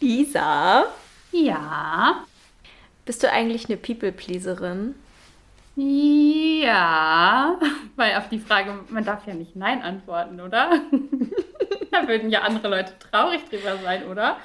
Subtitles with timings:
[0.00, 0.86] Lisa,
[1.32, 2.24] Ja.
[3.04, 4.94] bist du eigentlich eine People-Pleaserin?
[5.76, 7.58] Ja.
[7.96, 10.70] Weil auf die Frage, man darf ja nicht Nein antworten, oder?
[11.92, 14.38] da würden ja andere Leute traurig drüber sein, oder?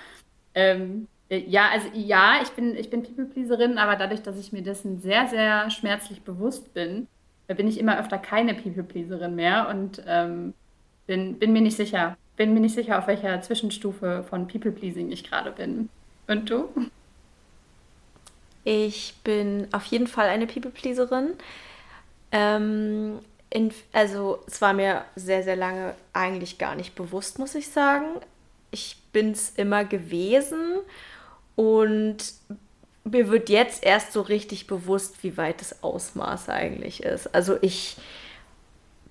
[0.53, 4.61] Ähm, äh, ja, also ja, ich bin, ich bin People-Pleaserin, aber dadurch, dass ich mir
[4.61, 7.07] dessen sehr, sehr schmerzlich bewusst bin,
[7.47, 10.53] äh, bin ich immer öfter keine People-Pleaserin mehr und ähm,
[11.07, 12.17] bin, bin mir nicht sicher.
[12.37, 15.89] Bin mir nicht sicher, auf welcher Zwischenstufe von People-Pleasing ich gerade bin.
[16.27, 16.69] Und du?
[18.63, 21.33] Ich bin auf jeden Fall eine People-Pleaserin.
[22.31, 27.69] Ähm, in, also es war mir sehr, sehr lange eigentlich gar nicht bewusst, muss ich
[27.69, 28.05] sagen.
[28.71, 30.79] Ich bin es immer gewesen
[31.55, 32.17] und
[33.05, 37.33] mir wird jetzt erst so richtig bewusst, wie weit das Ausmaß eigentlich ist.
[37.33, 37.97] Also ich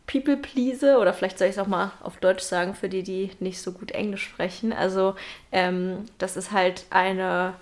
[0.06, 3.30] people please oder vielleicht soll ich es auch mal auf Deutsch sagen für die, die
[3.40, 4.72] nicht so gut Englisch sprechen.
[4.72, 5.14] Also
[5.52, 7.54] ähm, das ist halt eine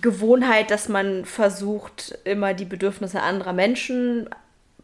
[0.00, 4.28] Gewohnheit, dass man versucht, immer die Bedürfnisse anderer Menschen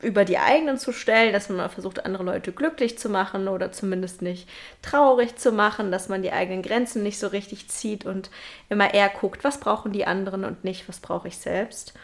[0.00, 4.22] über die eigenen zu stellen, dass man versucht, andere Leute glücklich zu machen oder zumindest
[4.22, 4.48] nicht
[4.80, 8.30] traurig zu machen, dass man die eigenen Grenzen nicht so richtig zieht und
[8.68, 11.94] immer eher guckt, was brauchen die anderen und nicht, was brauche ich selbst.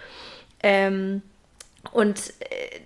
[0.63, 1.23] Ähm,
[1.93, 2.81] und äh,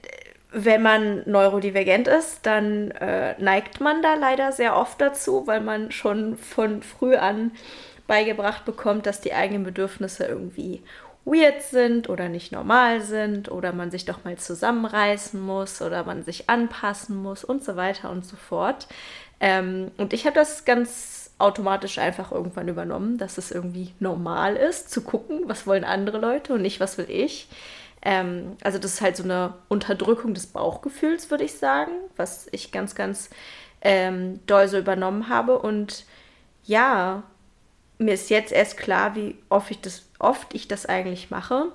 [0.51, 5.91] wenn man neurodivergent ist, dann äh, neigt man da leider sehr oft dazu, weil man
[5.93, 7.53] schon von früh an
[8.07, 10.83] beigebracht bekommt, dass die eigenen Bedürfnisse irgendwie
[11.27, 16.25] weird sind oder nicht normal sind oder man sich doch mal zusammenreißen muss oder man
[16.25, 18.89] sich anpassen muss und so weiter und so fort.
[19.41, 24.91] Ähm, und ich habe das ganz automatisch einfach irgendwann übernommen, dass es irgendwie normal ist,
[24.91, 27.49] zu gucken, was wollen andere Leute und nicht, was will ich.
[28.03, 32.73] Ähm, also das ist halt so eine Unterdrückung des Bauchgefühls, würde ich sagen, was ich
[32.73, 33.31] ganz, ganz
[33.81, 35.59] ähm, doll so übernommen habe.
[35.59, 36.05] Und
[36.65, 37.23] ja,
[37.99, 41.67] mir ist jetzt erst klar, wie oft ich das, oft ich das eigentlich mache.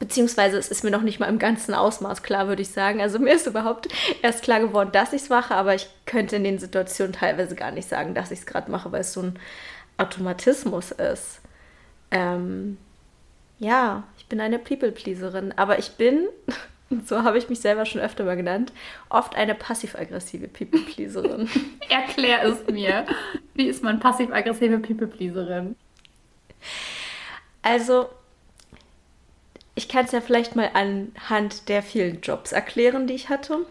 [0.00, 3.00] Beziehungsweise es ist mir noch nicht mal im ganzen Ausmaß klar, würde ich sagen.
[3.00, 3.88] Also mir ist überhaupt
[4.22, 7.70] erst klar geworden, dass ich es mache, aber ich könnte in den Situationen teilweise gar
[7.70, 9.38] nicht sagen, dass ich es gerade mache, weil es so ein
[9.96, 11.40] Automatismus ist.
[12.10, 12.76] Ähm,
[13.58, 16.28] ja, ich bin eine People-Pleaserin, aber ich bin,
[17.04, 18.72] so habe ich mich selber schon öfter mal genannt,
[19.08, 21.48] oft eine passiv-aggressive People-Pleaserin.
[21.88, 23.06] Erklär es mir.
[23.54, 25.76] Wie ist man passiv-aggressive People-Pleaserin?
[27.62, 28.08] Also,
[29.74, 33.66] ich kann es ja vielleicht mal anhand der vielen Jobs erklären, die ich hatte.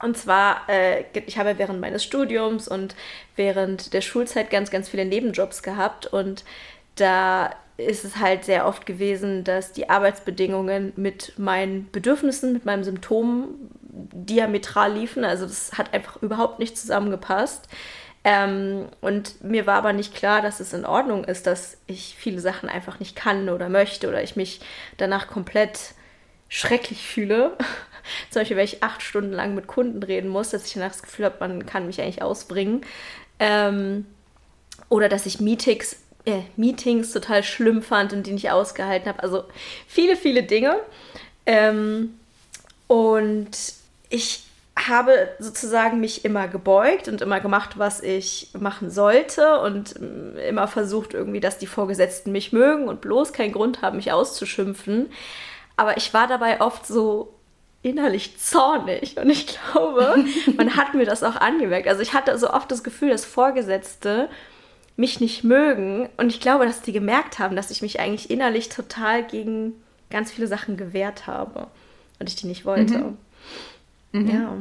[0.00, 2.94] Und zwar, äh, ich habe während meines Studiums und
[3.36, 6.06] während der Schulzeit ganz, ganz viele Nebenjobs gehabt.
[6.06, 6.44] Und
[6.96, 12.84] da ist es halt sehr oft gewesen, dass die Arbeitsbedingungen mit meinen Bedürfnissen, mit meinem
[12.84, 13.48] Symptom
[13.90, 15.24] diametral liefen.
[15.24, 17.68] Also das hat einfach überhaupt nicht zusammengepasst.
[18.24, 22.40] Ähm, und mir war aber nicht klar, dass es in Ordnung ist, dass ich viele
[22.40, 24.60] Sachen einfach nicht kann oder möchte oder ich mich
[24.96, 25.94] danach komplett
[26.48, 27.56] schrecklich fühle.
[28.30, 31.02] Zum Beispiel, wenn ich acht Stunden lang mit Kunden reden muss, dass ich danach das
[31.02, 32.82] Gefühl habe, man kann mich eigentlich ausbringen.
[33.38, 34.06] Ähm,
[34.88, 39.22] oder dass ich Meetings äh, Meetings total schlimm fand und die nicht ausgehalten habe.
[39.22, 39.44] Also
[39.86, 40.76] viele, viele Dinge.
[41.46, 42.18] Ähm,
[42.86, 43.50] und
[44.10, 44.44] ich
[44.76, 50.66] habe sozusagen mich immer gebeugt und immer gemacht, was ich machen sollte und ähm, immer
[50.66, 55.10] versucht irgendwie, dass die Vorgesetzten mich mögen und bloß keinen Grund haben, mich auszuschimpfen.
[55.76, 57.34] Aber ich war dabei oft so
[57.82, 60.24] innerlich zornig und ich glaube,
[60.56, 61.86] man hat mir das auch angemerkt.
[61.86, 64.28] Also ich hatte so oft das Gefühl, dass Vorgesetzte
[64.96, 66.08] mich nicht mögen.
[66.16, 69.72] Und ich glaube, dass die gemerkt haben, dass ich mich eigentlich innerlich total gegen
[70.10, 71.66] ganz viele Sachen gewehrt habe
[72.20, 72.98] und ich die nicht wollte.
[72.98, 73.16] Mhm.
[74.12, 74.30] Mhm.
[74.30, 74.52] Ja.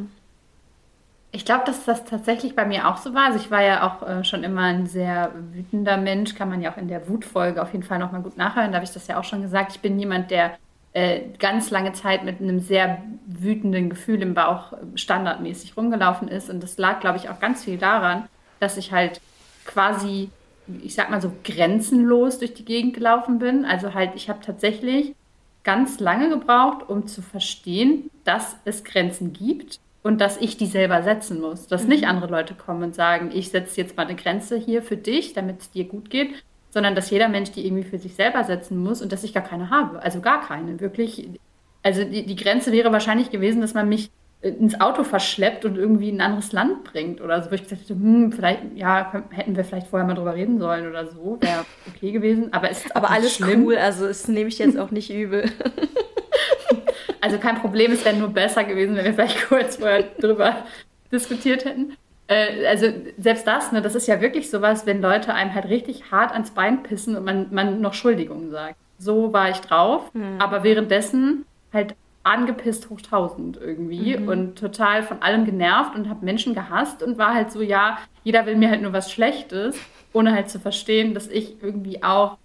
[1.32, 3.26] Ich glaube, dass das tatsächlich bei mir auch so war.
[3.26, 6.72] Also ich war ja auch äh, schon immer ein sehr wütender Mensch, kann man ja
[6.72, 8.72] auch in der Wutfolge auf jeden Fall nochmal gut nachhören.
[8.72, 9.72] Da habe ich das ja auch schon gesagt.
[9.76, 10.58] Ich bin jemand, der
[10.94, 16.52] äh, ganz lange Zeit mit einem sehr wütenden Gefühl im Bauch standardmäßig rumgelaufen ist.
[16.52, 18.26] Und das lag, glaube ich, auch ganz viel daran,
[18.60, 19.20] dass ich halt
[19.66, 20.30] quasi,
[20.82, 23.66] ich sag mal so, grenzenlos durch die Gegend gelaufen bin.
[23.66, 25.16] Also halt, ich habe tatsächlich
[25.64, 31.02] ganz lange gebraucht, um zu verstehen, dass es Grenzen gibt und dass ich die selber
[31.04, 31.68] setzen muss.
[31.68, 31.90] Dass mhm.
[31.90, 35.34] nicht andere Leute kommen und sagen, ich setze jetzt mal eine Grenze hier für dich,
[35.34, 38.78] damit es dir gut geht, sondern dass jeder Mensch die irgendwie für sich selber setzen
[38.78, 40.02] muss und dass ich gar keine habe.
[40.02, 41.30] Also gar keine, wirklich.
[41.82, 44.10] Also die, die Grenze wäre wahrscheinlich gewesen, dass man mich
[44.44, 47.84] ins Auto verschleppt und irgendwie in ein anderes Land bringt oder so, wo ich gesagt
[47.84, 51.66] hätte, hm, vielleicht, ja, hätten wir vielleicht vorher mal drüber reden sollen oder so, wäre
[51.88, 52.52] okay gewesen.
[52.52, 53.66] Aber es ist aber alles schlimm.
[53.66, 55.50] cool, also das nehme ich jetzt auch nicht übel.
[57.22, 60.58] also kein Problem, es wäre nur besser gewesen, wenn wir vielleicht kurz vorher drüber
[61.10, 61.96] diskutiert hätten.
[62.28, 62.88] Äh, also
[63.18, 66.52] selbst das, ne, das ist ja wirklich sowas, wenn Leute einem halt richtig hart ans
[66.52, 68.76] Bein pissen und man, man noch Schuldigungen sagt.
[68.98, 70.36] So war ich drauf, mhm.
[70.40, 74.28] aber währenddessen halt angepisst hoch tausend irgendwie mhm.
[74.28, 78.46] und total von allem genervt und habe Menschen gehasst und war halt so, ja, jeder
[78.46, 79.78] will mir halt nur was Schlechtes,
[80.14, 82.38] ohne halt zu verstehen, dass ich irgendwie auch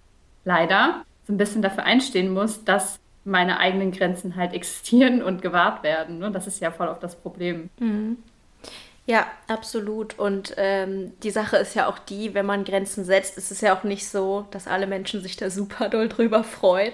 [0.43, 5.83] leider so ein bisschen dafür einstehen muss, dass meine eigenen Grenzen halt existieren und gewahrt
[5.83, 6.19] werden.
[6.19, 6.31] Ne?
[6.31, 7.69] Das ist ja voll auf das Problem.
[7.79, 8.17] Mhm.
[9.09, 10.19] Ja, absolut.
[10.19, 13.75] Und ähm, die Sache ist ja auch die, wenn man Grenzen setzt, ist es ja
[13.75, 16.93] auch nicht so, dass alle Menschen sich da super doll drüber freuen.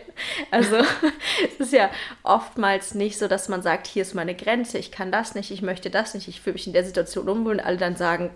[0.50, 0.78] Also
[1.44, 1.90] es ist ja
[2.24, 5.62] oftmals nicht so, dass man sagt, hier ist meine Grenze, ich kann das nicht, ich
[5.62, 8.30] möchte das nicht, ich fühle mich in der Situation unwohl und alle dann sagen,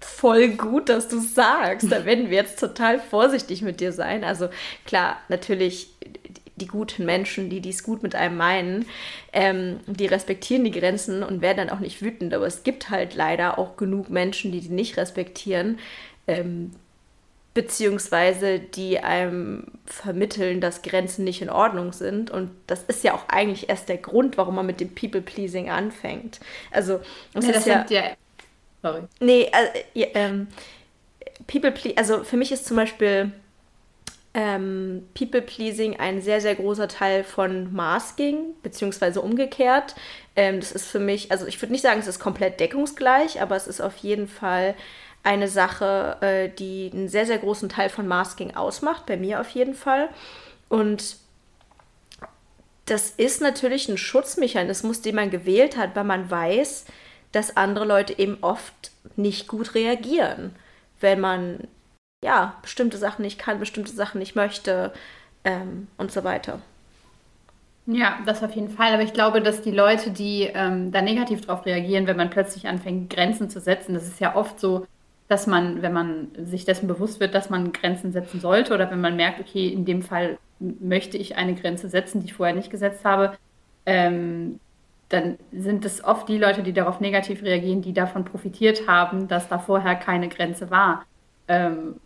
[0.00, 1.92] voll gut, dass du sagst.
[1.92, 4.24] Da werden wir jetzt total vorsichtig mit dir sein.
[4.24, 4.48] Also
[4.84, 5.90] klar, natürlich
[6.56, 8.86] die guten Menschen, die dies gut mit einem meinen,
[9.32, 12.34] ähm, die respektieren die Grenzen und werden dann auch nicht wütend.
[12.34, 15.78] Aber es gibt halt leider auch genug Menschen, die die nicht respektieren,
[16.26, 16.72] ähm,
[17.54, 22.30] beziehungsweise die einem vermitteln, dass Grenzen nicht in Ordnung sind.
[22.30, 26.40] Und das ist ja auch eigentlich erst der Grund, warum man mit dem People-Pleasing anfängt.
[26.70, 27.00] Also,
[27.34, 28.02] das, ja, ist das ja, ja.
[28.82, 29.02] Sorry.
[29.20, 30.48] Nee, also, ja, ähm,
[31.46, 33.32] People also für mich ist zum Beispiel
[34.34, 39.94] ähm, People-Pleasing ein sehr, sehr großer Teil von Masking, beziehungsweise umgekehrt.
[40.36, 43.56] Ähm, das ist für mich, also ich würde nicht sagen, es ist komplett deckungsgleich, aber
[43.56, 44.74] es ist auf jeden Fall
[45.22, 49.50] eine Sache, äh, die einen sehr, sehr großen Teil von Masking ausmacht, bei mir auf
[49.50, 50.08] jeden Fall.
[50.68, 51.16] Und
[52.86, 56.86] das ist natürlich ein Schutzmechanismus, den man gewählt hat, weil man weiß,
[57.30, 60.56] dass andere Leute eben oft nicht gut reagieren,
[61.00, 61.68] wenn man
[62.22, 64.92] ja, bestimmte Sachen nicht kann, bestimmte Sachen nicht möchte
[65.44, 66.60] ähm, und so weiter.
[67.86, 68.94] Ja, das auf jeden Fall.
[68.94, 72.68] Aber ich glaube, dass die Leute, die ähm, da negativ drauf reagieren, wenn man plötzlich
[72.68, 74.86] anfängt, Grenzen zu setzen, das ist ja oft so,
[75.28, 79.00] dass man, wenn man sich dessen bewusst wird, dass man Grenzen setzen sollte oder wenn
[79.00, 82.70] man merkt, okay, in dem Fall möchte ich eine Grenze setzen, die ich vorher nicht
[82.70, 83.36] gesetzt habe,
[83.84, 84.60] ähm,
[85.08, 89.48] dann sind es oft die Leute, die darauf negativ reagieren, die davon profitiert haben, dass
[89.48, 91.04] da vorher keine Grenze war.
[91.48, 91.96] Ähm,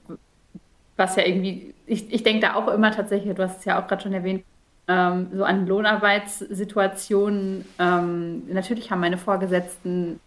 [0.96, 3.86] was ja irgendwie, ich, ich denke da auch immer tatsächlich, du hast es ja auch
[3.86, 4.44] gerade schon erwähnt,
[4.88, 7.64] ähm, so an Lohnarbeitssituationen.
[7.78, 10.20] Ähm, natürlich haben meine Vorgesetzten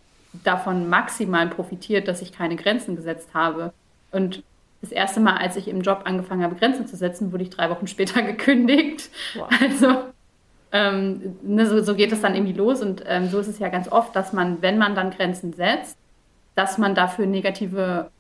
[0.44, 3.74] davon maximal profitiert, dass ich keine Grenzen gesetzt habe.
[4.12, 4.44] Und
[4.82, 7.70] das erste Mal, als ich im Job angefangen habe, Grenzen zu setzen, wurde ich drei
[7.70, 9.10] Wochen später gekündigt.
[9.36, 9.50] Wow.
[9.62, 10.04] Also
[10.72, 12.82] ähm, ne, so, so, geht es dann irgendwie los.
[12.82, 15.98] Und ähm, so ist es ja ganz oft, dass man, wenn man dann Grenzen setzt,
[16.56, 18.12] dass man dafür negative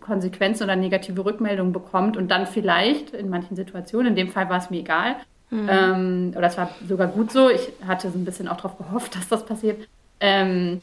[0.00, 4.58] Konsequenzen oder negative Rückmeldungen bekommt und dann vielleicht in manchen Situationen, in dem Fall war
[4.58, 5.16] es mir egal,
[5.50, 5.68] mhm.
[5.68, 9.14] ähm, oder es war sogar gut so, ich hatte so ein bisschen auch darauf gehofft,
[9.16, 9.88] dass das passiert,
[10.20, 10.82] ähm,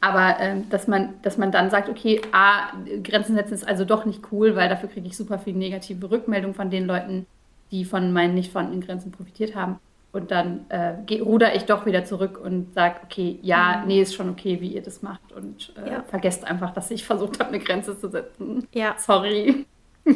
[0.00, 2.72] aber ähm, dass, man, dass man dann sagt, okay, A,
[3.02, 6.54] Grenzen setzen ist also doch nicht cool, weil dafür kriege ich super viel negative Rückmeldungen
[6.54, 7.26] von den Leuten,
[7.70, 9.78] die von meinen nicht vorhandenen Grenzen profitiert haben.
[10.14, 13.88] Und dann äh, ruder ich doch wieder zurück und sage, okay, ja, mhm.
[13.88, 15.32] nee, ist schon okay, wie ihr das macht.
[15.32, 16.02] Und äh, ja.
[16.04, 18.66] vergesst einfach, dass ich versucht habe, eine Grenze zu setzen.
[18.72, 18.96] Ja.
[18.98, 19.66] Sorry.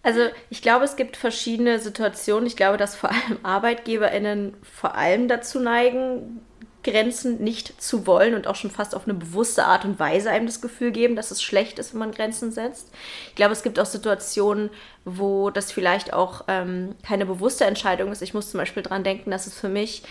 [0.00, 2.46] Also ich glaube, es gibt verschiedene Situationen.
[2.46, 6.40] Ich glaube, dass vor allem ArbeitgeberInnen vor allem dazu neigen,
[6.90, 10.46] Grenzen nicht zu wollen und auch schon fast auf eine bewusste Art und Weise einem
[10.46, 12.90] das Gefühl geben, dass es schlecht ist, wenn man Grenzen setzt.
[13.28, 14.70] Ich glaube, es gibt auch Situationen,
[15.04, 18.22] wo das vielleicht auch ähm, keine bewusste Entscheidung ist.
[18.22, 20.02] Ich muss zum Beispiel daran denken, dass es für mich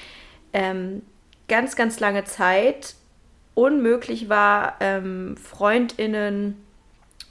[0.53, 1.01] ähm,
[1.47, 2.95] ganz, ganz lange Zeit
[3.53, 6.63] unmöglich war, ähm, Freundinnen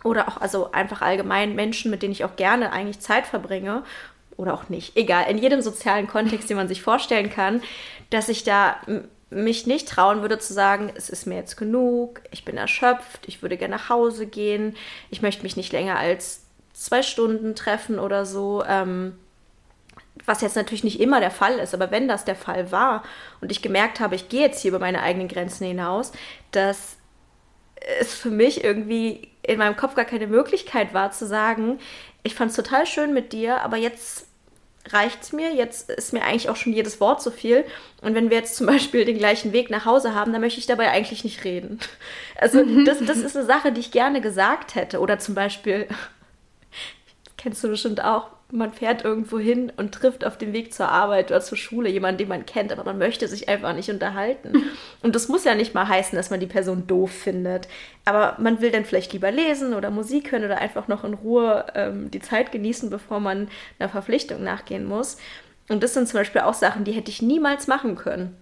[0.02, 3.82] oder auch also einfach allgemein Menschen, mit denen ich auch gerne eigentlich Zeit verbringe
[4.36, 7.62] oder auch nicht, egal, in jedem sozialen Kontext, den man sich vorstellen kann,
[8.10, 8.76] dass ich da
[9.30, 13.42] mich nicht trauen würde zu sagen, es ist mir jetzt genug, ich bin erschöpft, ich
[13.42, 14.76] würde gerne nach Hause gehen,
[15.10, 18.62] ich möchte mich nicht länger als zwei Stunden treffen oder so.
[18.66, 19.18] Ähm,
[20.24, 23.02] was jetzt natürlich nicht immer der Fall ist, aber wenn das der Fall war
[23.40, 26.12] und ich gemerkt habe, ich gehe jetzt hier über meine eigenen Grenzen hinaus,
[26.52, 26.96] dass
[28.00, 31.78] es für mich irgendwie in meinem Kopf gar keine Möglichkeit war zu sagen,
[32.22, 34.25] ich fand es total schön mit dir, aber jetzt
[34.92, 35.54] reicht es mir.
[35.54, 37.64] Jetzt ist mir eigentlich auch schon jedes Wort zu viel.
[38.02, 40.66] Und wenn wir jetzt zum Beispiel den gleichen Weg nach Hause haben, dann möchte ich
[40.66, 41.78] dabei eigentlich nicht reden.
[42.38, 45.00] Also das, das ist eine Sache, die ich gerne gesagt hätte.
[45.00, 45.88] Oder zum Beispiel,
[47.38, 51.30] kennst du bestimmt auch, man fährt irgendwo hin und trifft auf dem Weg zur Arbeit
[51.30, 54.62] oder zur Schule jemanden, den man kennt, aber man möchte sich einfach nicht unterhalten.
[55.02, 57.66] Und das muss ja nicht mal heißen, dass man die Person doof findet.
[58.04, 61.66] Aber man will dann vielleicht lieber lesen oder Musik hören oder einfach noch in Ruhe
[61.74, 63.48] ähm, die Zeit genießen, bevor man
[63.78, 65.16] einer Verpflichtung nachgehen muss.
[65.68, 68.36] Und das sind zum Beispiel auch Sachen, die hätte ich niemals machen können.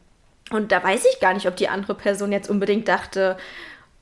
[0.51, 3.39] Und da weiß ich gar nicht, ob die andere Person jetzt unbedingt dachte,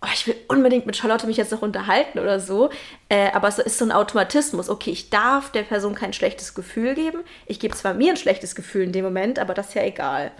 [0.03, 2.71] oh, ich will unbedingt mit Charlotte mich jetzt noch unterhalten oder so.
[3.09, 4.69] Äh, aber es ist so ein Automatismus.
[4.69, 7.21] Okay, ich darf der Person kein schlechtes Gefühl geben.
[7.47, 10.33] Ich gebe zwar mir ein schlechtes Gefühl in dem Moment, aber das ist ja egal.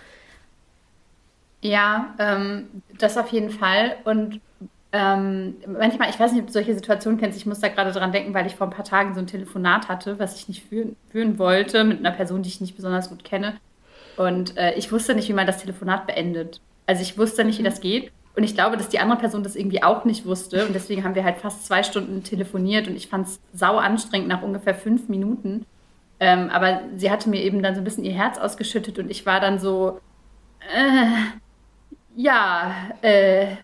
[1.63, 3.97] Ja, ähm, das auf jeden Fall.
[4.05, 4.41] Und
[4.93, 8.13] ähm, manchmal, ich weiß nicht, ob du solche Situationen kennst, ich muss da gerade dran
[8.13, 10.97] denken, weil ich vor ein paar Tagen so ein Telefonat hatte, was ich nicht führen,
[11.11, 13.55] führen wollte, mit einer Person, die ich nicht besonders gut kenne.
[14.17, 16.61] Und äh, ich wusste nicht, wie man das Telefonat beendet.
[16.87, 18.13] Also ich wusste nicht, wie das geht.
[18.35, 20.67] Und ich glaube, dass die andere Person das irgendwie auch nicht wusste.
[20.67, 24.29] Und deswegen haben wir halt fast zwei Stunden telefoniert und ich fand es sau anstrengend
[24.29, 25.67] nach ungefähr fünf Minuten.
[26.19, 29.27] Ähm, aber sie hatte mir eben dann so ein bisschen ihr Herz ausgeschüttet und ich
[29.27, 30.01] war dann so,
[30.75, 31.41] äh,
[32.15, 33.57] ja, äh,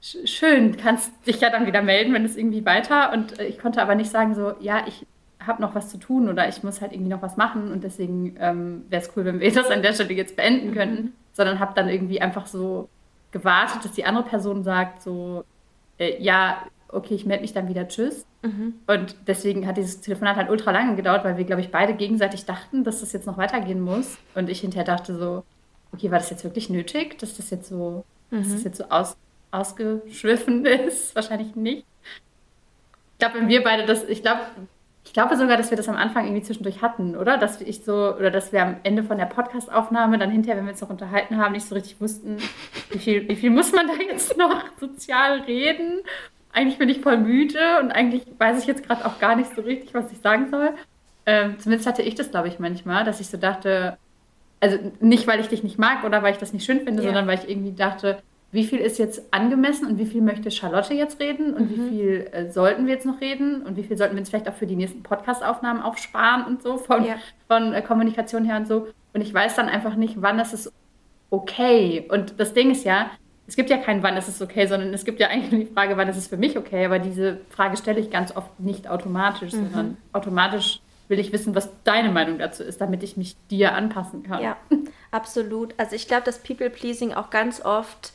[0.00, 3.12] schön, kannst dich ja dann wieder melden, wenn es irgendwie weiter.
[3.12, 5.04] Und äh, ich konnte aber nicht sagen so, ja, ich
[5.44, 8.36] habe noch was zu tun oder ich muss halt irgendwie noch was machen und deswegen
[8.40, 11.74] ähm, wäre es cool, wenn wir das an der Stelle jetzt beenden könnten, sondern habe
[11.74, 12.88] dann irgendwie einfach so
[13.32, 15.44] gewartet, dass die andere Person sagt so,
[15.98, 18.26] äh, ja, okay, ich melde mich dann wieder, tschüss.
[18.42, 18.74] Mhm.
[18.86, 22.44] Und deswegen hat dieses Telefonat halt ultra lange gedauert, weil wir, glaube ich, beide gegenseitig
[22.44, 24.18] dachten, dass das jetzt noch weitergehen muss.
[24.34, 25.44] Und ich hinterher dachte so,
[25.92, 28.42] okay, war das jetzt wirklich nötig, dass das jetzt so, mhm.
[28.42, 29.16] dass das jetzt so aus,
[29.50, 31.14] ausgeschwiffen ist?
[31.14, 31.84] Wahrscheinlich nicht.
[33.12, 34.42] Ich glaube, wenn wir beide das, ich glaube,
[35.06, 37.38] ich glaube sogar, dass wir das am Anfang irgendwie zwischendurch hatten, oder?
[37.38, 40.72] Dass ich so, oder dass wir am Ende von der Podcastaufnahme dann hinterher, wenn wir
[40.72, 42.38] uns noch unterhalten haben, nicht so richtig wussten,
[42.90, 46.00] wie viel, wie viel muss man da jetzt noch sozial reden?
[46.52, 49.62] Eigentlich bin ich voll müde und eigentlich weiß ich jetzt gerade auch gar nicht so
[49.62, 50.70] richtig, was ich sagen soll.
[51.24, 53.98] Ähm, zumindest hatte ich das, glaube ich, manchmal, dass ich so dachte,
[54.58, 57.08] also nicht, weil ich dich nicht mag oder weil ich das nicht schön finde, ja.
[57.08, 58.18] sondern weil ich irgendwie dachte,
[58.56, 61.74] wie viel ist jetzt angemessen und wie viel möchte Charlotte jetzt reden und mhm.
[61.74, 64.48] wie viel äh, sollten wir jetzt noch reden und wie viel sollten wir uns vielleicht
[64.48, 67.16] auch für die nächsten Podcast-Aufnahmen aufsparen und so von, ja.
[67.48, 68.88] von äh, Kommunikation her und so.
[69.12, 70.72] Und ich weiß dann einfach nicht, wann das ist
[71.28, 72.08] okay.
[72.08, 73.10] Und das Ding ist ja,
[73.46, 75.72] es gibt ja kein wann ist es okay, sondern es gibt ja eigentlich nur die
[75.72, 76.86] Frage, wann ist es für mich okay.
[76.86, 79.68] Aber diese Frage stelle ich ganz oft nicht automatisch, mhm.
[79.70, 84.22] sondern automatisch will ich wissen, was deine Meinung dazu ist, damit ich mich dir anpassen
[84.22, 84.42] kann.
[84.42, 84.56] Ja,
[85.10, 85.74] absolut.
[85.76, 88.12] Also ich glaube, dass People-Pleasing auch ganz oft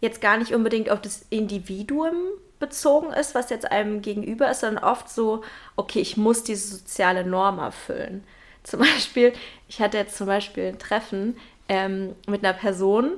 [0.00, 2.14] jetzt gar nicht unbedingt auf das Individuum
[2.58, 5.42] bezogen ist, was jetzt einem gegenüber ist, sondern oft so,
[5.76, 8.24] okay, ich muss diese soziale Norm erfüllen.
[8.62, 9.32] Zum Beispiel,
[9.68, 11.38] ich hatte jetzt zum Beispiel ein Treffen
[11.68, 13.12] ähm, mit einer Person,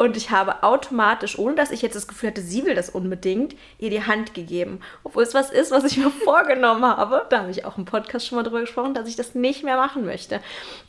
[0.00, 3.54] und ich habe automatisch, ohne dass ich jetzt das Gefühl hatte, sie will das unbedingt,
[3.78, 4.80] ihr die Hand gegeben.
[5.04, 7.26] Obwohl es was ist, was ich mir vorgenommen habe.
[7.28, 9.76] Da habe ich auch im Podcast schon mal drüber gesprochen, dass ich das nicht mehr
[9.76, 10.40] machen möchte.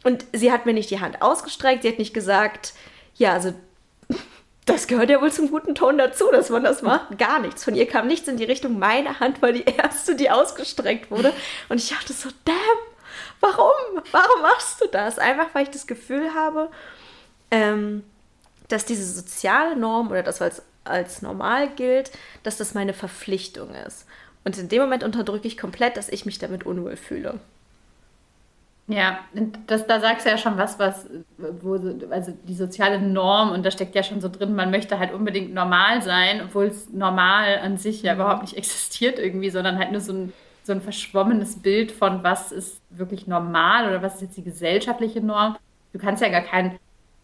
[0.05, 2.71] Und sie hat mir nicht die Hand ausgestreckt, sie hat nicht gesagt,
[3.15, 3.53] ja, also
[4.65, 7.17] das gehört ja wohl zum guten Ton dazu, dass man das macht.
[7.17, 7.63] Gar nichts.
[7.63, 8.79] Von ihr kam nichts in die Richtung.
[8.79, 11.33] Meine Hand war die erste, die ausgestreckt wurde.
[11.69, 12.55] Und ich dachte so, damn,
[13.39, 14.03] warum?
[14.11, 15.19] Warum machst du das?
[15.19, 16.69] Einfach, weil ich das Gefühl habe,
[17.49, 18.03] ähm,
[18.67, 22.11] dass diese soziale Norm oder das, was als normal gilt,
[22.43, 24.05] dass das meine Verpflichtung ist.
[24.43, 27.39] Und in dem Moment unterdrücke ich komplett, dass ich mich damit unwohl fühle.
[28.91, 29.19] Ja,
[29.67, 31.07] das, da sagst du ja schon was, was,
[31.37, 31.73] wo,
[32.09, 35.53] also die soziale Norm, und da steckt ja schon so drin, man möchte halt unbedingt
[35.53, 38.21] normal sein, obwohl es normal an sich ja mhm.
[38.21, 40.33] überhaupt nicht existiert irgendwie, sondern halt nur so ein,
[40.63, 45.21] so ein verschwommenes Bild von, was ist wirklich normal oder was ist jetzt die gesellschaftliche
[45.21, 45.57] Norm.
[45.93, 46.77] Du kannst ja gar kein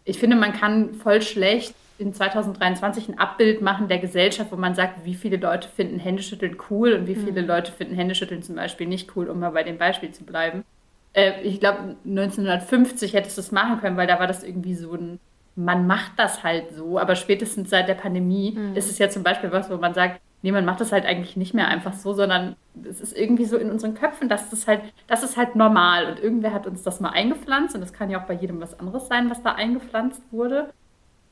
[0.08, 4.74] ich finde, man kann voll schlecht in 2023 ein Abbild machen der Gesellschaft, wo man
[4.74, 7.26] sagt, wie viele Leute finden Händeschütteln cool und wie mhm.
[7.26, 10.64] viele Leute finden Händeschütteln zum Beispiel nicht cool, um mal bei dem Beispiel zu bleiben.
[11.12, 14.94] Äh, ich glaube, 1950 hättest du es machen können, weil da war das irgendwie so
[14.94, 15.20] ein,
[15.56, 18.76] man macht das halt so, aber spätestens seit der Pandemie mhm.
[18.76, 21.36] ist es ja zum Beispiel was, wo man sagt, nee, man macht das halt eigentlich
[21.36, 22.54] nicht mehr einfach so, sondern
[22.88, 26.06] es ist irgendwie so in unseren Köpfen, dass das halt, das ist halt normal.
[26.06, 28.78] Und irgendwer hat uns das mal eingepflanzt und das kann ja auch bei jedem was
[28.78, 30.72] anderes sein, was da eingepflanzt wurde.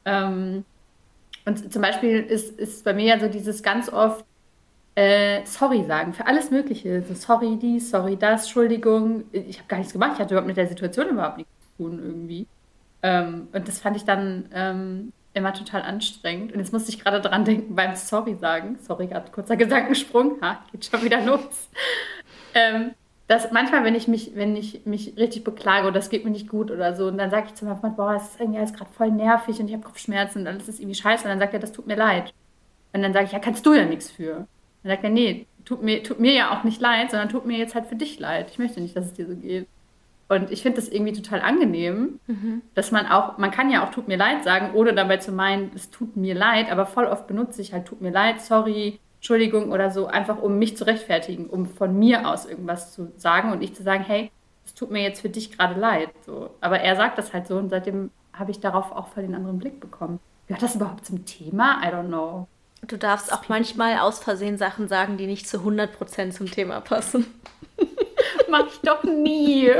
[0.04, 0.64] Ähm,
[1.44, 4.25] und zum Beispiel ist, ist bei mir ja so dieses ganz oft
[4.96, 7.02] äh, sorry sagen für alles Mögliche.
[7.02, 9.24] So sorry dies, sorry das, Entschuldigung.
[9.30, 12.00] Ich habe gar nichts gemacht, ich hatte überhaupt mit der Situation überhaupt nichts zu tun
[12.02, 12.46] irgendwie.
[13.02, 16.52] Ähm, und das fand ich dann ähm, immer total anstrengend.
[16.52, 18.78] Und jetzt musste ich gerade dran denken beim Sorry sagen.
[18.80, 20.40] Sorry, gerade kurzer Gedankensprung.
[20.40, 21.68] Ha, geht schon wieder los.
[22.54, 22.92] ähm,
[23.26, 26.48] dass manchmal, wenn ich mich, wenn ich mich richtig beklage oder das geht mir nicht
[26.48, 28.90] gut oder so, und dann sage ich zu meinem Freund, boah, es ist irgendwie gerade
[28.96, 31.24] voll nervig und ich habe Kopfschmerzen und alles ist irgendwie scheiße.
[31.24, 32.32] Und dann sagt er, das tut mir leid.
[32.94, 34.46] Und dann sage ich, ja, kannst du ja nichts für.
[34.86, 37.58] Dann sagt er, nee, tut mir, tut mir ja auch nicht leid, sondern tut mir
[37.58, 38.50] jetzt halt für dich leid.
[38.52, 39.66] Ich möchte nicht, dass es dir so geht.
[40.28, 42.62] Und ich finde das irgendwie total angenehm, mhm.
[42.74, 45.70] dass man auch, man kann ja auch tut mir leid sagen, ohne dabei zu meinen,
[45.74, 49.72] es tut mir leid, aber voll oft benutze ich halt tut mir leid, sorry, Entschuldigung
[49.72, 53.62] oder so, einfach um mich zu rechtfertigen, um von mir aus irgendwas zu sagen und
[53.62, 54.30] ich zu sagen, hey,
[54.64, 56.10] es tut mir jetzt für dich gerade leid.
[56.24, 56.50] So.
[56.60, 59.58] Aber er sagt das halt so und seitdem habe ich darauf auch voll den anderen
[59.58, 60.18] Blick bekommen.
[60.46, 61.80] Gehört das überhaupt zum Thema?
[61.82, 62.46] I don't know.
[62.82, 67.26] Du darfst auch manchmal aus Versehen Sachen sagen, die nicht zu 100% zum Thema passen.
[68.48, 69.66] Mach ich doch nie.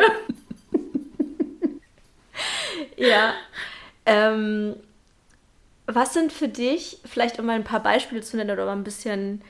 [2.96, 3.34] ja.
[4.06, 4.76] Ähm,
[5.86, 8.84] was sind für dich, vielleicht um mal ein paar Beispiele zu nennen oder mal ein
[8.84, 9.42] bisschen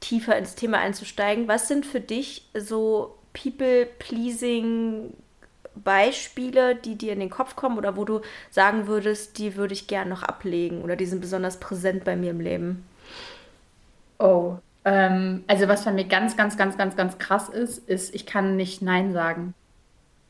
[0.00, 5.14] tiefer ins Thema einzusteigen, was sind für dich so People-Pleasing
[5.82, 9.86] Beispiele, die dir in den Kopf kommen oder wo du sagen würdest, die würde ich
[9.86, 12.84] gern noch ablegen oder die sind besonders präsent bei mir im Leben?
[14.18, 18.26] Oh, ähm, also was bei mir ganz, ganz, ganz, ganz, ganz krass ist, ist, ich
[18.26, 19.54] kann nicht Nein sagen.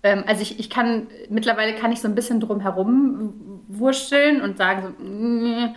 [0.03, 4.57] Ähm, also ich, ich kann, mittlerweile kann ich so ein bisschen drum herum wursteln und
[4.57, 5.75] sagen so, mm,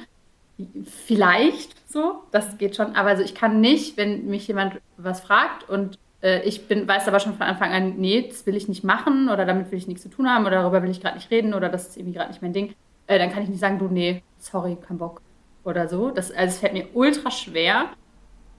[0.86, 5.70] vielleicht so, das geht schon, aber also ich kann nicht, wenn mich jemand was fragt
[5.70, 5.98] und
[6.28, 9.30] äh, ich bin, weiß aber schon von Anfang an, nee, das will ich nicht machen
[9.30, 11.54] oder damit will ich nichts zu tun haben oder darüber will ich gerade nicht reden
[11.54, 12.74] oder das ist irgendwie gerade nicht mein Ding,
[13.08, 15.22] äh, dann kann ich nicht sagen, du, nee, sorry, kein Bock
[15.64, 16.12] oder so.
[16.12, 17.90] Das, also es fällt mir ultra schwer.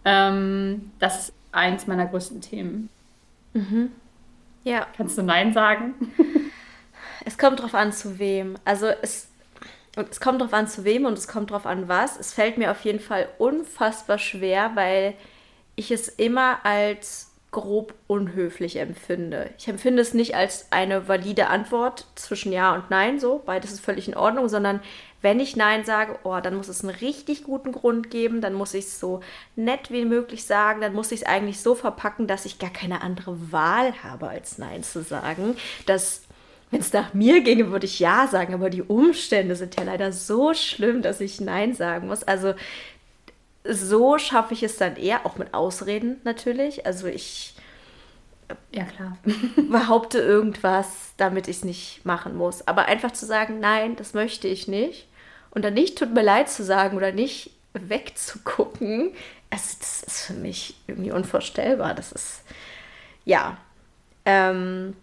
[0.04, 2.88] Ähm, das ist eins meiner größten Themen.
[3.52, 3.92] Mhm.
[4.64, 4.86] Ja.
[4.96, 5.94] Kannst du Nein sagen?
[7.24, 8.56] es kommt drauf an, zu wem.
[8.64, 9.28] Also es,
[9.96, 12.18] und es kommt drauf an, zu wem und es kommt drauf an, was.
[12.18, 15.14] Es fällt mir auf jeden Fall unfassbar schwer, weil
[15.76, 19.50] ich es immer als grob unhöflich empfinde.
[19.58, 23.80] Ich empfinde es nicht als eine valide Antwort zwischen Ja und Nein, so, beides ist
[23.80, 24.80] völlig in Ordnung, sondern
[25.22, 28.74] wenn ich Nein sage, oh, dann muss es einen richtig guten Grund geben, dann muss
[28.74, 29.20] ich es so
[29.56, 33.02] nett wie möglich sagen, dann muss ich es eigentlich so verpacken, dass ich gar keine
[33.02, 35.56] andere Wahl habe, als Nein zu sagen.
[35.86, 36.22] Dass,
[36.70, 40.12] wenn es nach mir ginge, würde ich Ja sagen, aber die Umstände sind ja leider
[40.12, 42.22] so schlimm, dass ich Nein sagen muss.
[42.22, 42.54] Also
[43.68, 46.86] so schaffe ich es dann eher, auch mit Ausreden natürlich.
[46.86, 47.54] Also ich
[48.72, 49.18] ja, klar.
[49.70, 52.66] behaupte irgendwas, damit ich es nicht machen muss.
[52.66, 55.06] Aber einfach zu sagen, nein, das möchte ich nicht.
[55.50, 59.12] Und dann nicht tut mir leid zu sagen oder nicht wegzugucken,
[59.50, 61.94] also das ist für mich irgendwie unvorstellbar.
[61.94, 62.42] Das ist,
[63.24, 63.56] ja.
[64.24, 64.94] Ähm,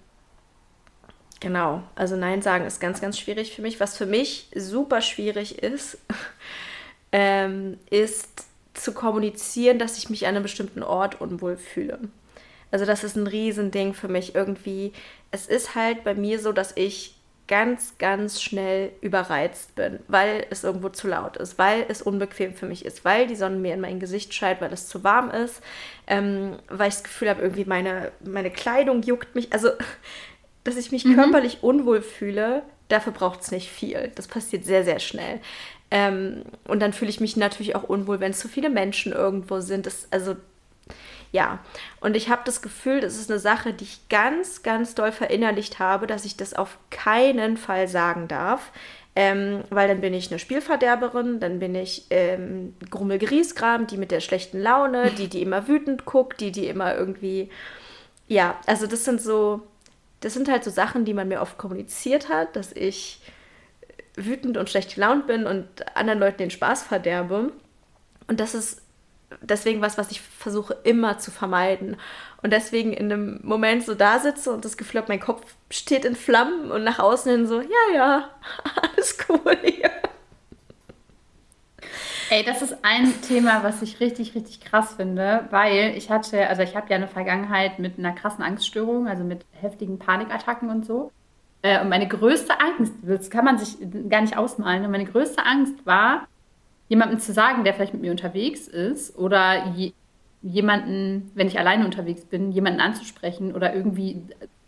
[1.39, 3.80] genau, also Nein sagen ist ganz, ganz schwierig für mich.
[3.80, 5.97] Was für mich super schwierig ist,
[7.12, 11.99] ähm, ist zu kommunizieren, dass ich mich an einem bestimmten Ort unwohl fühle.
[12.71, 14.93] Also das ist ein Riesending für mich irgendwie.
[15.31, 17.15] Es ist halt bei mir so, dass ich
[17.47, 22.65] ganz, ganz schnell überreizt bin, weil es irgendwo zu laut ist, weil es unbequem für
[22.65, 25.61] mich ist, weil die Sonne mir in mein Gesicht scheint, weil es zu warm ist,
[26.07, 29.53] ähm, weil ich das Gefühl habe, irgendwie meine, meine Kleidung juckt mich.
[29.53, 29.69] Also,
[30.63, 31.15] dass ich mich mhm.
[31.15, 34.11] körperlich unwohl fühle, dafür braucht es nicht viel.
[34.15, 35.39] Das passiert sehr, sehr schnell.
[35.95, 39.86] Ähm, und dann fühle ich mich natürlich auch unwohl, wenn zu viele Menschen irgendwo sind.
[39.86, 40.36] Das, also
[41.31, 41.60] ja,
[42.01, 45.79] und ich habe das Gefühl, das ist eine Sache, die ich ganz, ganz doll verinnerlicht
[45.79, 48.73] habe, dass ich das auf keinen Fall sagen darf.
[49.15, 54.19] Ähm, weil dann bin ich eine Spielverderberin, dann bin ich ähm, Grummelgriesgram, die mit der
[54.19, 57.49] schlechten Laune, die, die immer wütend guckt, die, die immer irgendwie.
[58.27, 59.62] Ja, also das sind so,
[60.19, 63.21] das sind halt so Sachen, die man mir oft kommuniziert hat, dass ich
[64.15, 67.51] wütend und schlecht gelaunt bin und anderen Leuten den Spaß verderbe.
[68.28, 68.82] Und das ist
[69.41, 71.97] deswegen was, was ich versuche immer zu vermeiden.
[72.41, 76.06] Und deswegen in einem Moment so da sitze und das Gefühl habe, mein Kopf steht
[76.06, 78.30] in Flammen und nach außen hin so, ja, ja,
[78.82, 79.91] alles cool hier.
[82.30, 86.63] Ey, das ist ein Thema, was ich richtig, richtig krass finde, weil ich hatte, also
[86.63, 91.12] ich habe ja eine Vergangenheit mit einer krassen Angststörung, also mit heftigen Panikattacken und so.
[91.65, 95.43] Äh, und meine größte Angst, das kann man sich gar nicht ausmalen, und meine größte
[95.43, 96.28] Angst war,
[96.89, 99.93] jemandem zu sagen, der vielleicht mit mir unterwegs ist, oder je,
[100.43, 104.21] jemanden, wenn ich alleine unterwegs bin, jemanden anzusprechen oder irgendwie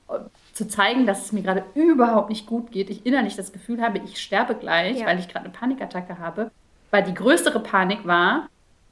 [0.09, 0.17] äh,
[0.53, 3.99] zu zeigen, dass es mir gerade überhaupt nicht gut geht, ich innerlich das Gefühl habe,
[3.99, 5.05] ich sterbe gleich, ja.
[5.05, 6.49] weil ich gerade eine Panikattacke habe.
[6.89, 8.49] Weil die größere Panik war,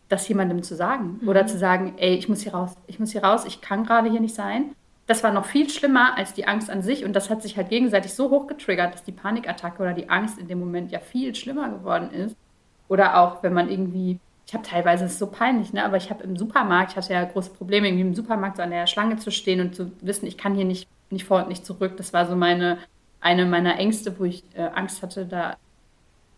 [0.09, 1.27] das jemandem zu sagen mhm.
[1.27, 4.11] oder zu sagen, ey, ich muss hier raus, ich muss hier raus, ich kann gerade
[4.11, 4.75] hier nicht sein
[5.07, 7.69] das war noch viel schlimmer als die Angst an sich und das hat sich halt
[7.69, 11.35] gegenseitig so hoch getriggert, dass die Panikattacke oder die Angst in dem Moment ja viel
[11.35, 12.35] schlimmer geworden ist.
[12.87, 16.09] Oder auch, wenn man irgendwie, ich habe teilweise, es ist so peinlich, ne, aber ich
[16.09, 19.17] habe im Supermarkt, ich hatte ja große Probleme, irgendwie im Supermarkt so an der Schlange
[19.17, 21.97] zu stehen und zu wissen, ich kann hier nicht, nicht vor und nicht zurück.
[21.97, 22.79] Das war so meine,
[23.21, 25.57] eine meiner Ängste, wo ich äh, Angst hatte, da,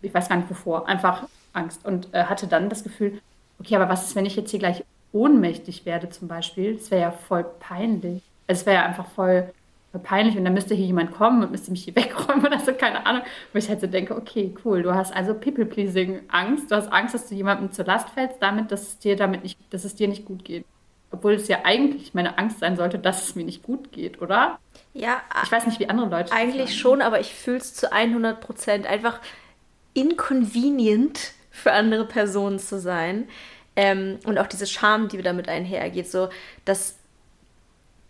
[0.01, 3.21] ich weiß gar nicht wovor, einfach Angst und äh, hatte dann das Gefühl,
[3.59, 6.75] okay, aber was ist, wenn ich jetzt hier gleich ohnmächtig werde zum Beispiel?
[6.75, 8.23] Das wäre ja voll peinlich.
[8.47, 9.53] Also es wäre ja einfach voll,
[9.91, 12.73] voll peinlich und dann müsste hier jemand kommen und müsste mich hier wegräumen oder so,
[12.73, 13.23] keine Ahnung.
[13.53, 16.71] Wo ich halt so denke, okay, cool, du hast also People-Pleasing-Angst.
[16.71, 19.57] Du hast Angst, dass du jemandem zur Last fällst, damit, dass es dir damit nicht,
[19.71, 20.65] dass es dir nicht gut geht.
[21.09, 24.59] Obwohl es ja eigentlich meine Angst sein sollte, dass es mir nicht gut geht, oder?
[24.93, 25.21] Ja.
[25.43, 26.33] Ich weiß nicht, wie andere Leute.
[26.33, 28.85] Eigentlich schon, aber ich fühle es zu 100 Prozent.
[28.85, 29.21] Einfach,
[29.93, 33.27] inconvenient für andere Personen zu sein.
[33.75, 36.29] Ähm, und auch diese Scham, die damit einhergeht, so
[36.65, 36.96] dass,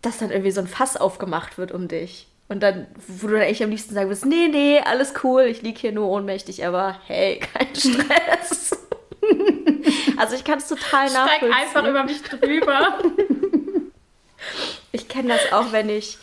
[0.01, 2.27] dass dann irgendwie so ein Fass aufgemacht wird um dich.
[2.49, 5.61] Und dann, wo du dann echt am liebsten sagen würdest, nee, nee, alles cool, ich
[5.61, 8.71] liege hier nur ohnmächtig, aber hey, kein Stress.
[10.17, 11.51] also ich kann es total nachvollziehen.
[11.51, 12.99] Steig einfach über mich drüber.
[14.93, 16.17] ich kenne das auch, wenn ich,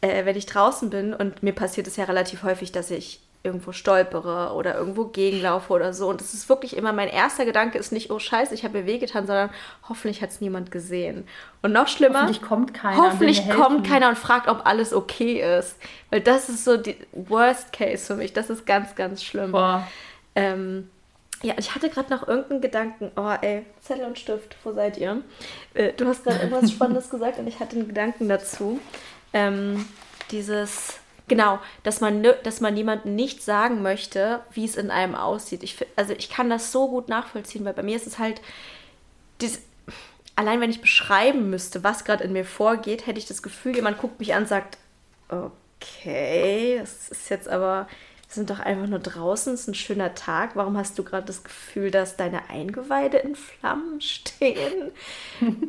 [0.00, 3.72] äh, wenn ich draußen bin und mir passiert es ja relativ häufig, dass ich irgendwo
[3.72, 6.08] stolpere oder irgendwo gegenlaufe oder so.
[6.08, 8.86] Und es ist wirklich immer mein erster Gedanke ist nicht, oh Scheiße, ich habe mir
[8.86, 9.50] wehgetan, sondern
[9.88, 11.26] hoffentlich hat es niemand gesehen.
[11.62, 12.96] Und noch schlimmer, hoffentlich kommt keiner.
[12.96, 15.76] Hoffentlich kommt keiner und fragt, ob alles okay ist.
[16.10, 18.32] Weil das ist so die Worst Case für mich.
[18.32, 19.52] Das ist ganz, ganz schlimm.
[19.52, 19.86] Boah.
[20.34, 20.90] Ähm,
[21.42, 23.12] ja, ich hatte gerade noch irgendeinen Gedanken.
[23.16, 25.22] Oh, ey, Zettel und Stift, wo seid ihr?
[25.74, 28.80] Äh, du hast gerade irgendwas Spannendes gesagt und ich hatte einen Gedanken dazu.
[29.32, 29.84] Ähm,
[30.30, 35.64] dieses Genau, dass man, dass man jemandem nicht sagen möchte, wie es in einem aussieht.
[35.64, 38.40] Ich, also ich kann das so gut nachvollziehen, weil bei mir ist es halt,
[39.40, 39.60] dieses,
[40.36, 43.98] allein wenn ich beschreiben müsste, was gerade in mir vorgeht, hätte ich das Gefühl, jemand
[43.98, 44.78] guckt mich an und sagt,
[45.28, 47.88] okay, das ist jetzt aber,
[48.28, 50.54] wir sind doch einfach nur draußen, es ist ein schöner Tag.
[50.54, 54.92] Warum hast du gerade das Gefühl, dass deine Eingeweide in Flammen stehen?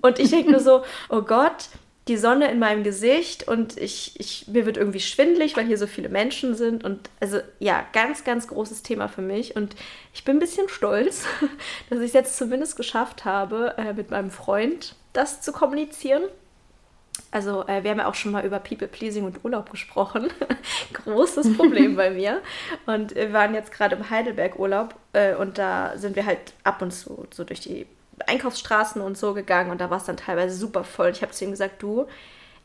[0.01, 1.69] Und ich denke nur so, oh Gott,
[2.07, 5.87] die Sonne in meinem Gesicht und ich, ich, mir wird irgendwie schwindlig, weil hier so
[5.87, 6.83] viele Menschen sind.
[6.83, 9.55] Und also ja, ganz, ganz großes Thema für mich.
[9.55, 9.75] Und
[10.13, 11.25] ich bin ein bisschen stolz,
[11.89, 16.23] dass ich es jetzt zumindest geschafft habe, äh, mit meinem Freund das zu kommunizieren.
[17.31, 20.29] Also äh, wir haben ja auch schon mal über People Pleasing und Urlaub gesprochen.
[20.93, 22.41] Großes Problem bei mir.
[22.85, 26.81] Und wir waren jetzt gerade im Heidelberg Urlaub äh, und da sind wir halt ab
[26.81, 27.87] und zu so durch die
[28.25, 31.09] Einkaufsstraßen und so gegangen und da war es dann teilweise super voll.
[31.09, 32.07] Ich habe zu ihm gesagt, du,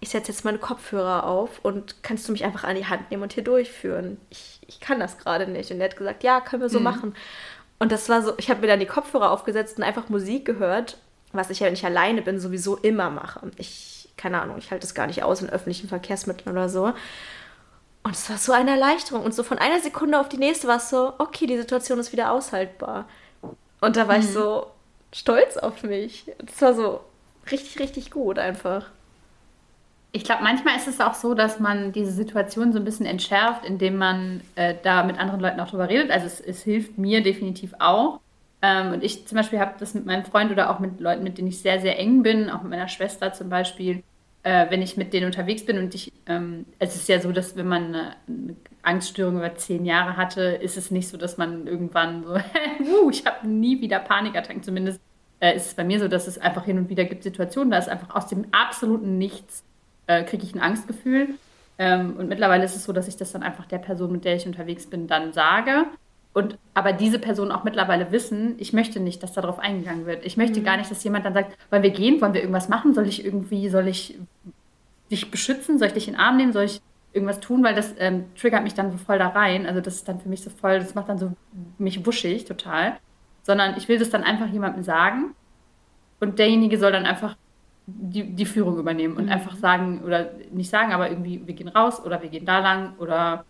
[0.02, 3.22] ich setze jetzt meine Kopfhörer auf und kannst du mich einfach an die Hand nehmen
[3.22, 4.20] und hier durchführen?
[4.30, 5.70] Ich, ich kann das gerade nicht.
[5.70, 6.84] Und er hat gesagt, ja, können wir so mhm.
[6.84, 7.14] machen.
[7.78, 10.98] Und das war so, ich habe mir dann die Kopfhörer aufgesetzt und einfach Musik gehört,
[11.32, 13.52] was ich ja, wenn ich alleine bin, sowieso immer mache.
[13.58, 16.92] Ich, keine Ahnung, ich halte es gar nicht aus in öffentlichen Verkehrsmitteln oder so.
[18.02, 19.24] Und es war so eine Erleichterung.
[19.24, 22.10] Und so von einer Sekunde auf die nächste war es so, okay, die Situation ist
[22.10, 23.08] wieder aushaltbar.
[23.80, 24.24] Und da war mhm.
[24.24, 24.66] ich so,
[25.12, 26.24] stolz auf mich.
[26.38, 27.00] Das war so
[27.50, 28.90] richtig, richtig gut einfach.
[30.14, 33.64] Ich glaube, manchmal ist es auch so, dass man diese Situation so ein bisschen entschärft,
[33.64, 36.10] indem man äh, da mit anderen Leuten auch drüber redet.
[36.10, 38.20] Also es, es hilft mir definitiv auch.
[38.60, 41.38] Ähm, und ich zum Beispiel habe das mit meinem Freund oder auch mit Leuten, mit
[41.38, 44.02] denen ich sehr, sehr eng bin, auch mit meiner Schwester zum Beispiel,
[44.42, 47.56] äh, wenn ich mit denen unterwegs bin und ich, ähm, es ist ja so, dass
[47.56, 51.68] wenn man eine, eine, Angststörung über zehn Jahre hatte, ist es nicht so, dass man
[51.68, 52.34] irgendwann so,
[52.80, 54.64] uh, ich habe nie wieder Panikattacken.
[54.64, 55.00] Zumindest
[55.38, 57.78] äh, ist es bei mir so, dass es einfach hin und wieder gibt Situationen, da
[57.78, 59.62] ist einfach aus dem absoluten Nichts
[60.08, 61.28] äh, kriege ich ein Angstgefühl.
[61.78, 64.36] Ähm, und mittlerweile ist es so, dass ich das dann einfach der Person, mit der
[64.36, 65.86] ich unterwegs bin, dann sage.
[66.34, 70.24] Und aber diese Personen auch mittlerweile wissen, ich möchte nicht, dass darauf eingegangen wird.
[70.24, 70.64] Ich möchte mhm.
[70.64, 73.24] gar nicht, dass jemand dann sagt, wollen wir gehen, wollen wir irgendwas machen, soll ich
[73.24, 74.18] irgendwie, soll ich
[75.10, 76.80] dich beschützen, soll ich dich in den Arm nehmen, soll ich
[77.12, 79.66] irgendwas tun, weil das ähm, triggert mich dann so voll da rein.
[79.66, 81.32] Also das ist dann für mich so voll, das macht dann so
[81.76, 82.98] mich wuschig total.
[83.42, 85.34] Sondern ich will das dann einfach jemandem sagen
[86.20, 87.36] und derjenige soll dann einfach
[87.86, 89.32] die, die Führung übernehmen und mhm.
[89.32, 92.94] einfach sagen, oder nicht sagen, aber irgendwie, wir gehen raus oder wir gehen da lang
[92.98, 93.44] oder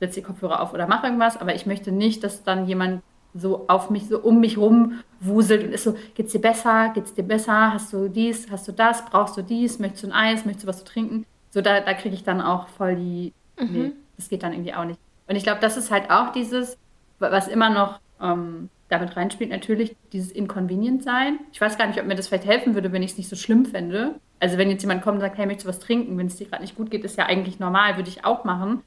[0.00, 3.02] setz die Kopfhörer auf oder mach irgendwas, aber ich möchte nicht, dass dann jemand
[3.34, 7.14] so auf mich, so um mich rum wuselt und ist so, geht's dir besser, geht's
[7.14, 10.44] dir besser, hast du dies, hast du das, brauchst du dies, möchtest du ein Eis,
[10.44, 11.26] möchtest du was zu trinken?
[11.50, 13.72] So, da, da kriege ich dann auch voll die, mhm.
[13.72, 15.00] nee, das geht dann irgendwie auch nicht.
[15.26, 16.76] Und ich glaube, das ist halt auch dieses,
[17.18, 21.38] was immer noch ähm, damit reinspielt, natürlich dieses Inconvenient sein.
[21.52, 23.36] Ich weiß gar nicht, ob mir das vielleicht helfen würde, wenn ich es nicht so
[23.36, 24.16] schlimm fände.
[24.40, 26.46] Also wenn jetzt jemand kommt und sagt, hey, möchtest du was trinken, wenn es dir
[26.46, 28.82] gerade nicht gut geht, ist ja eigentlich normal, würde ich auch machen.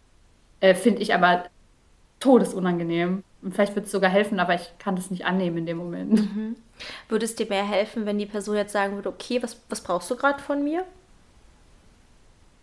[0.59, 1.45] Äh, Finde ich aber
[2.19, 3.23] todesunangenehm.
[3.41, 6.13] Und vielleicht würde es sogar helfen, aber ich kann das nicht annehmen in dem Moment.
[6.13, 6.55] Mhm.
[7.07, 10.09] Würde es dir mehr helfen, wenn die Person jetzt sagen würde, okay, was, was brauchst
[10.09, 10.83] du gerade von mir?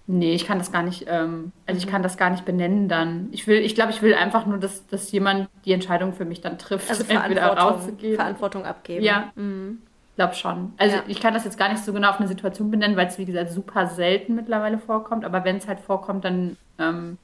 [0.06, 1.90] Nee, ich kann das gar nicht, ähm, also ich mhm.
[1.90, 3.28] kann das gar nicht benennen dann.
[3.32, 6.42] Ich will, ich glaube, ich will einfach nur, dass, dass jemand die Entscheidung für mich
[6.42, 8.16] dann trifft, also entweder rauszugehen.
[8.16, 9.02] Verantwortung abgeben.
[9.02, 9.32] Ja.
[9.34, 9.78] Mhm.
[10.10, 10.74] Ich glaube schon.
[10.76, 11.02] Also ja.
[11.08, 13.24] ich kann das jetzt gar nicht so genau auf eine Situation benennen, weil es, wie
[13.24, 15.24] gesagt, super selten mittlerweile vorkommt.
[15.24, 17.18] Aber wenn es halt vorkommt, dann ähm,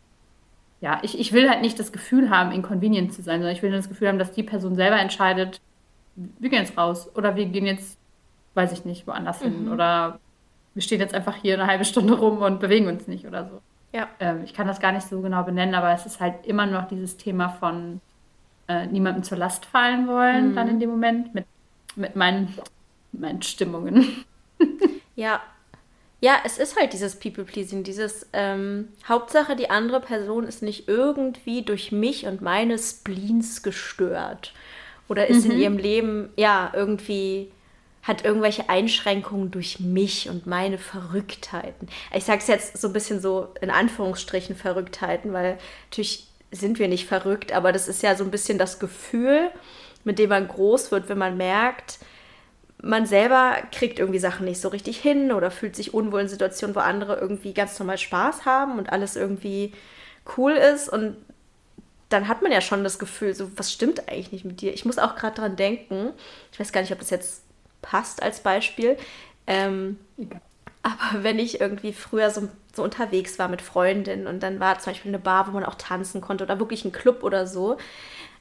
[0.80, 3.70] ja, ich, ich will halt nicht das Gefühl haben, inconvenient zu sein, sondern ich will
[3.70, 5.60] das Gefühl haben, dass die Person selber entscheidet,
[6.16, 7.98] wir gehen jetzt raus oder wir gehen jetzt,
[8.54, 9.44] weiß ich nicht, woanders mhm.
[9.44, 10.18] hin oder
[10.74, 13.60] wir stehen jetzt einfach hier eine halbe Stunde rum und bewegen uns nicht oder so.
[13.92, 14.08] Ja.
[14.20, 16.88] Ähm, ich kann das gar nicht so genau benennen, aber es ist halt immer noch
[16.88, 18.00] dieses Thema von
[18.68, 20.54] äh, niemandem zur Last fallen wollen, mhm.
[20.54, 21.44] dann in dem Moment mit,
[21.96, 22.56] mit meinen,
[23.12, 24.24] meinen Stimmungen.
[25.16, 25.40] ja,
[26.20, 31.62] Ja, es ist halt dieses People-Pleasing, dieses ähm, Hauptsache, die andere Person ist nicht irgendwie
[31.62, 34.52] durch mich und meine Spleens gestört.
[35.08, 35.52] Oder ist mhm.
[35.52, 37.50] in ihrem Leben, ja, irgendwie,
[38.02, 41.88] hat irgendwelche Einschränkungen durch mich und meine Verrücktheiten.
[42.14, 46.88] Ich sage es jetzt so ein bisschen so in Anführungsstrichen Verrücktheiten, weil natürlich sind wir
[46.88, 49.50] nicht verrückt, aber das ist ja so ein bisschen das Gefühl,
[50.04, 51.98] mit dem man groß wird, wenn man merkt,
[52.82, 56.74] man selber kriegt irgendwie Sachen nicht so richtig hin oder fühlt sich unwohl in Situationen,
[56.74, 59.72] wo andere irgendwie ganz normal Spaß haben und alles irgendwie
[60.36, 60.88] cool ist.
[60.88, 61.16] Und
[62.08, 64.72] dann hat man ja schon das Gefühl, so, was stimmt eigentlich nicht mit dir?
[64.72, 66.10] Ich muss auch gerade dran denken,
[66.52, 67.42] ich weiß gar nicht, ob das jetzt
[67.82, 68.96] passt als Beispiel.
[69.46, 69.98] Ähm,
[70.82, 74.92] aber wenn ich irgendwie früher so, so unterwegs war mit Freundinnen und dann war zum
[74.92, 77.76] Beispiel eine Bar, wo man auch tanzen konnte oder wirklich ein Club oder so,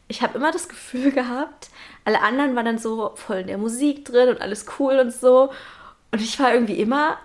[0.09, 1.69] ich habe immer das Gefühl gehabt,
[2.03, 5.51] alle anderen waren dann so voll in der Musik drin und alles cool und so.
[6.11, 7.17] Und ich war irgendwie immer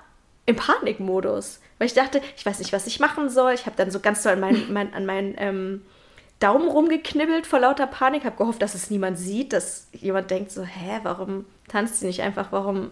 [0.47, 3.55] im Panikmodus, weil ich dachte, ich weiß nicht, was ich machen soll.
[3.55, 5.83] Ich habe dann so ganz doll an meinen, mein, an meinen ähm,
[6.39, 10.63] Daumen rumgeknibbelt vor lauter Panik, habe gehofft, dass es niemand sieht, dass jemand denkt so,
[10.63, 12.91] hä, warum tanzt sie nicht einfach, warum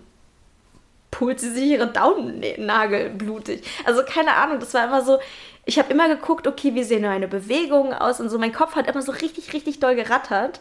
[1.13, 3.63] pult sie sich ihre Daumennagel blutig?
[3.85, 5.19] Also keine Ahnung, das war immer so,
[5.65, 8.39] ich habe immer geguckt, okay, wie sehen meine Bewegungen aus und so.
[8.39, 10.61] Mein Kopf hat immer so richtig, richtig doll gerattert.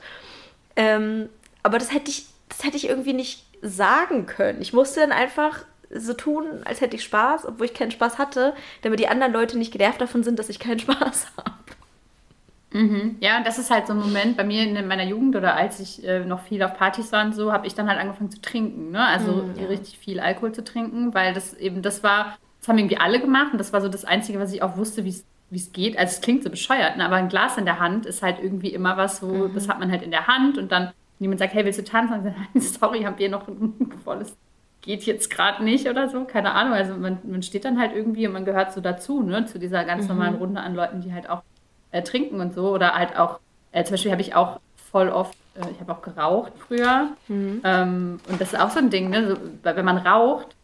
[0.75, 1.29] Ähm,
[1.63, 4.61] aber das hätte ich, das hätte ich irgendwie nicht sagen können.
[4.61, 8.53] Ich musste dann einfach so tun, als hätte ich Spaß, obwohl ich keinen Spaß hatte,
[8.81, 11.60] damit die anderen Leute nicht genervt davon sind, dass ich keinen Spaß habe.
[12.73, 13.17] Mhm.
[13.19, 15.79] Ja, und das ist halt so ein Moment bei mir in meiner Jugend oder als
[15.79, 18.41] ich äh, noch viel auf Partys war und so, habe ich dann halt angefangen zu
[18.41, 18.91] trinken.
[18.91, 19.05] Ne?
[19.05, 19.67] Also mhm, ja.
[19.67, 23.53] richtig viel Alkohol zu trinken, weil das eben, das war das haben irgendwie alle gemacht
[23.53, 25.97] und das war so das Einzige, was ich auch wusste, wie es geht.
[25.97, 27.03] Also es klingt so bescheuert, ne?
[27.03, 29.53] aber ein Glas in der Hand ist halt irgendwie immer was, wo mhm.
[29.55, 32.19] das hat man halt in der Hand und dann jemand sagt, hey, willst du tanzen?
[32.19, 34.37] Und dann, sorry, haben wir noch ein volles,
[34.81, 36.73] geht jetzt gerade nicht oder so, keine Ahnung.
[36.73, 39.83] Also man, man steht dann halt irgendwie und man gehört so dazu, ne, zu dieser
[39.83, 40.09] ganz mhm.
[40.09, 41.41] normalen Runde an Leuten, die halt auch
[41.91, 43.39] äh, trinken und so oder halt auch,
[43.71, 44.59] äh, zum Beispiel habe ich auch
[44.91, 47.61] voll oft, äh, ich habe auch geraucht früher mhm.
[47.63, 50.55] ähm, und das ist auch so ein Ding, ne, so, wenn man raucht,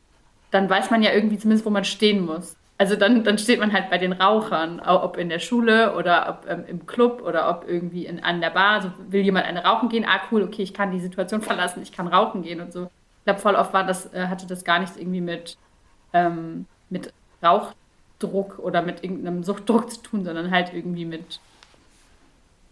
[0.52, 2.56] dann weiß man ja irgendwie zumindest, wo man stehen muss.
[2.80, 6.50] Also dann, dann steht man halt bei den Rauchern, ob in der Schule oder ob
[6.50, 8.84] ähm, im Club oder ob irgendwie in, an der Bar.
[8.84, 11.92] So will jemand eine rauchen gehen, ah cool, okay, ich kann die Situation verlassen, ich
[11.92, 12.84] kann rauchen gehen und so.
[12.84, 15.58] Ich glaube, voll oft war das, äh, hatte das gar nichts irgendwie mit,
[16.14, 17.12] ähm, mit
[18.24, 21.40] Rauchdruck oder mit irgendeinem Suchtdruck zu tun, sondern halt irgendwie mit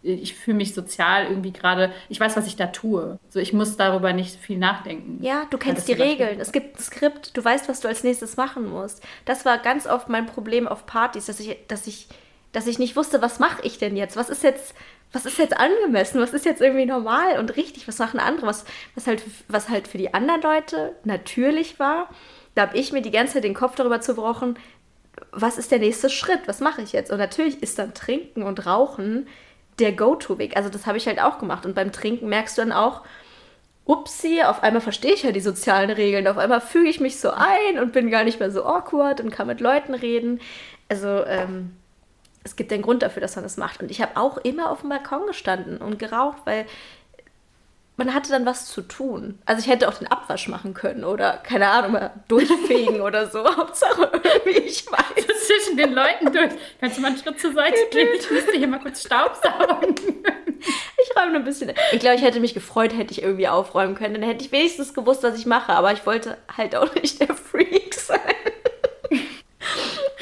[0.08, 3.18] ich fühle mich sozial irgendwie gerade, ich weiß, was ich da tue.
[3.30, 5.18] So, ich muss darüber nicht viel nachdenken.
[5.24, 6.40] Ja, du kennst die Regeln.
[6.40, 9.04] Es gibt ein Skript, du weißt, was du als nächstes machen musst.
[9.26, 12.08] Das war ganz oft mein Problem auf Partys, dass ich, dass ich,
[12.52, 14.16] dass ich nicht wusste, was mache ich denn jetzt?
[14.16, 14.76] Was ist jetzt,
[15.12, 16.22] was ist jetzt angemessen?
[16.22, 17.88] Was ist jetzt irgendwie normal und richtig?
[17.88, 18.46] Was machen andere?
[18.46, 22.10] Was, was, halt, was halt für die anderen Leute natürlich war.
[22.54, 24.58] Da habe ich mir die ganze Zeit den Kopf darüber zerbrochen,
[25.32, 26.42] was ist der nächste Schritt?
[26.48, 27.12] Was mache ich jetzt?
[27.12, 29.28] Und natürlich ist dann Trinken und Rauchen
[29.80, 30.56] der Go-To-Weg.
[30.56, 31.66] Also das habe ich halt auch gemacht.
[31.66, 33.02] Und beim Trinken merkst du dann auch,
[33.86, 36.28] upsie, auf einmal verstehe ich ja die sozialen Regeln.
[36.28, 39.32] Auf einmal füge ich mich so ein und bin gar nicht mehr so awkward und
[39.32, 40.40] kann mit Leuten reden.
[40.90, 41.76] Also ähm,
[42.44, 43.82] es gibt einen Grund dafür, dass man das macht.
[43.82, 46.66] Und ich habe auch immer auf dem Balkon gestanden und geraucht, weil
[47.98, 49.40] man hatte dann was zu tun.
[49.46, 53.46] Also ich hätte auch den Abwasch machen können oder, keine Ahnung, mal durchfegen oder so.
[53.58, 55.26] Hauptsache irgendwie, ich weiß.
[55.48, 56.52] Zwischen den Leuten durch.
[56.80, 58.10] Kannst du mal einen Schritt zur Seite gehen?
[58.20, 59.96] Ich müsste hier mal kurz Staubsaugen.
[60.58, 61.72] Ich räume nur ein bisschen.
[61.92, 64.16] Ich glaube, ich hätte mich gefreut, hätte ich irgendwie aufräumen können.
[64.16, 65.72] Dann hätte ich wenigstens gewusst, was ich mache.
[65.74, 68.20] Aber ich wollte halt auch nicht der Freak sein.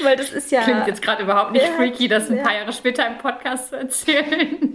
[0.02, 0.62] Weil das ist ja...
[0.62, 2.42] Klingt jetzt gerade überhaupt nicht ja, freaky, das ein ja.
[2.42, 4.73] paar Jahre später im Podcast zu erzählen.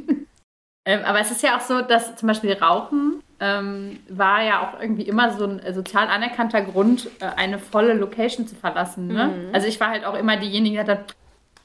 [0.89, 4.81] Ähm, aber es ist ja auch so, dass zum Beispiel Rauchen ähm, war ja auch
[4.81, 9.05] irgendwie immer so ein sozial anerkannter Grund, äh, eine volle Location zu verlassen.
[9.05, 9.27] Ne?
[9.27, 9.53] Mhm.
[9.53, 11.15] Also ich war halt auch immer diejenige, die hat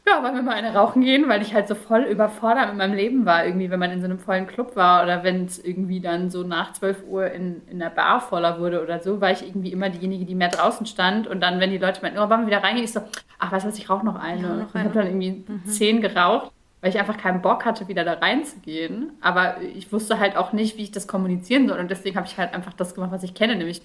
[0.07, 2.93] ja, wollen wir mal eine rauchen gehen, weil ich halt so voll überfordert mit meinem
[2.93, 6.01] Leben war, irgendwie, wenn man in so einem vollen Club war oder wenn es irgendwie
[6.01, 9.41] dann so nach 12 Uhr in, in der Bar voller wurde oder so, war ich
[9.41, 12.43] irgendwie immer diejenige, die mehr draußen stand und dann, wenn die Leute meinten, oh, wollen
[12.43, 13.01] wir wieder reingehen, ich so,
[13.39, 14.43] ach, weißt du was, ich rauche noch eine.
[14.43, 14.85] Ja, noch eine.
[14.85, 15.65] Ich habe dann irgendwie mhm.
[15.65, 16.53] zehn geraucht
[16.85, 19.17] weil ich einfach keinen Bock hatte, wieder da reinzugehen.
[19.23, 21.79] Aber ich wusste halt auch nicht, wie ich das kommunizieren soll.
[21.79, 23.81] Und deswegen habe ich halt einfach das gemacht, was ich kenne, nämlich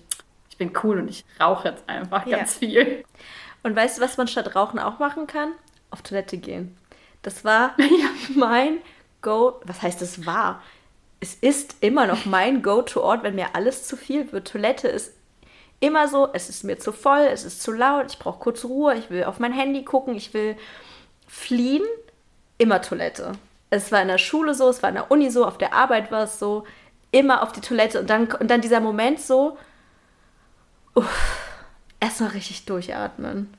[0.50, 2.40] ich bin cool und ich rauche jetzt einfach ja.
[2.40, 3.06] ganz viel.
[3.64, 5.54] Und weißt du, was man statt Rauchen auch machen kann?
[5.92, 6.76] Auf Toilette gehen.
[7.22, 8.10] Das war ja.
[8.36, 8.80] mein
[9.22, 9.62] Go.
[9.64, 10.62] Was heißt das war?
[11.22, 14.50] Es ist immer noch mein Go-to-Ort, wenn mir alles zu viel wird.
[14.50, 15.14] Toilette ist
[15.80, 18.96] immer so, es ist mir zu voll, es ist zu laut, ich brauche kurz Ruhe,
[18.96, 20.58] ich will auf mein Handy gucken, ich will
[21.30, 21.84] fliehen
[22.60, 23.32] immer Toilette.
[23.72, 26.12] Es war in der Schule so, es war in der Uni so, auf der Arbeit
[26.12, 26.66] war es so,
[27.12, 29.58] immer auf die Toilette und dann, und dann dieser Moment so,
[30.94, 31.50] uff,
[32.00, 33.52] erstmal richtig durchatmen.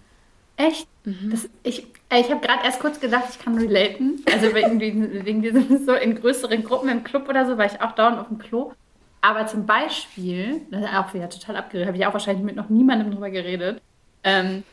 [0.56, 0.86] Echt?
[1.04, 1.30] Mhm.
[1.30, 1.86] Das, ich
[2.18, 4.22] ich habe gerade erst kurz gedacht, ich kann relaten.
[4.32, 4.80] Also wegen,
[5.24, 8.28] wegen diesem so in größeren Gruppen im Club oder so, weil ich auch dauernd auf
[8.28, 8.72] dem Klo.
[9.20, 12.68] Aber zum Beispiel, das ist auch wieder total abgeredet, habe ich auch wahrscheinlich mit noch
[12.68, 13.80] niemandem drüber geredet.
[14.24, 14.64] Ähm,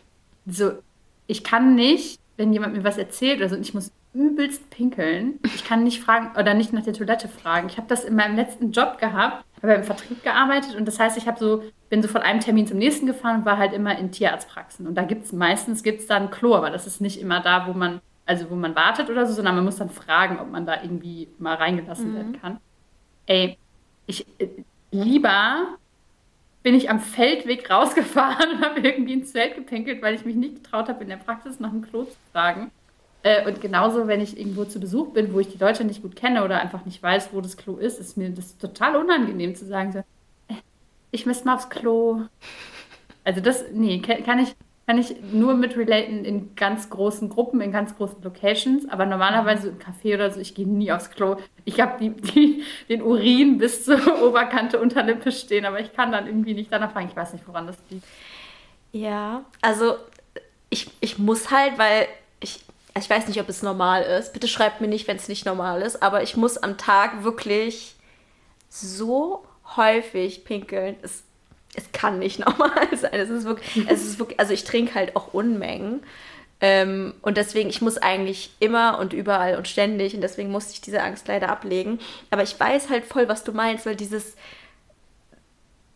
[0.48, 0.72] so,
[1.28, 5.40] ich kann nicht, wenn jemand mir was erzählt oder so, ich muss übelst pinkeln.
[5.44, 7.68] Ich kann nicht fragen oder nicht nach der Toilette fragen.
[7.70, 11.18] Ich habe das in meinem letzten Job gehabt, habe im Vertrieb gearbeitet und das heißt,
[11.18, 13.98] ich habe so bin so von einem Termin zum nächsten gefahren und war halt immer
[13.98, 17.22] in Tierarztpraxen und da gibt es meistens gibt's da ein Klo, aber das ist nicht
[17.22, 20.40] immer da, wo man also wo man wartet oder so, sondern man muss dann fragen,
[20.40, 22.16] ob man da irgendwie mal reingelassen mhm.
[22.16, 22.58] werden kann.
[23.26, 23.58] Ey,
[24.08, 24.26] ich
[24.92, 25.78] lieber
[26.64, 30.64] bin ich am Feldweg rausgefahren und habe irgendwie ins Zelt gepinkelt, weil ich mich nicht
[30.64, 32.72] getraut habe, in der Praxis nach dem Klo zu fragen.
[33.24, 36.16] Äh, und genauso, wenn ich irgendwo zu Besuch bin, wo ich die Leute nicht gut
[36.16, 39.66] kenne oder einfach nicht weiß, wo das Klo ist, ist mir das total unangenehm zu
[39.66, 40.60] sagen, so, äh,
[41.12, 42.22] ich müsste mal aufs Klo.
[43.24, 47.74] Also das, nee, kann ich, kann ich nur mit relaten in ganz großen Gruppen, in
[47.74, 51.36] ganz großen Locations, aber normalerweise im Café oder so, ich gehe nie aufs Klo.
[51.66, 56.28] Ich habe die, die, den Urin bis zur Oberkante Unterlippe stehen, aber ich kann dann
[56.28, 57.10] irgendwie nicht danach fragen.
[57.10, 58.06] Ich weiß nicht, woran das liegt.
[58.94, 59.96] Ja, also
[60.70, 62.08] ich, ich muss halt, weil
[62.98, 64.34] ich weiß nicht, ob es normal ist.
[64.34, 67.96] Bitte schreibt mir nicht, wenn es nicht normal ist, aber ich muss am Tag wirklich
[68.70, 69.44] so
[69.76, 70.96] häufig pinkeln.
[71.02, 71.24] Es,
[71.76, 73.14] es kann nicht normal sein.
[73.14, 76.04] Es ist wirklich, es ist wirklich also ich trinke halt auch Unmengen.
[76.60, 80.82] Ähm, und deswegen, ich muss eigentlich immer und überall und ständig, und deswegen musste ich
[80.82, 82.00] diese Angst leider ablegen.
[82.32, 84.36] Aber ich weiß halt voll, was du meinst, weil dieses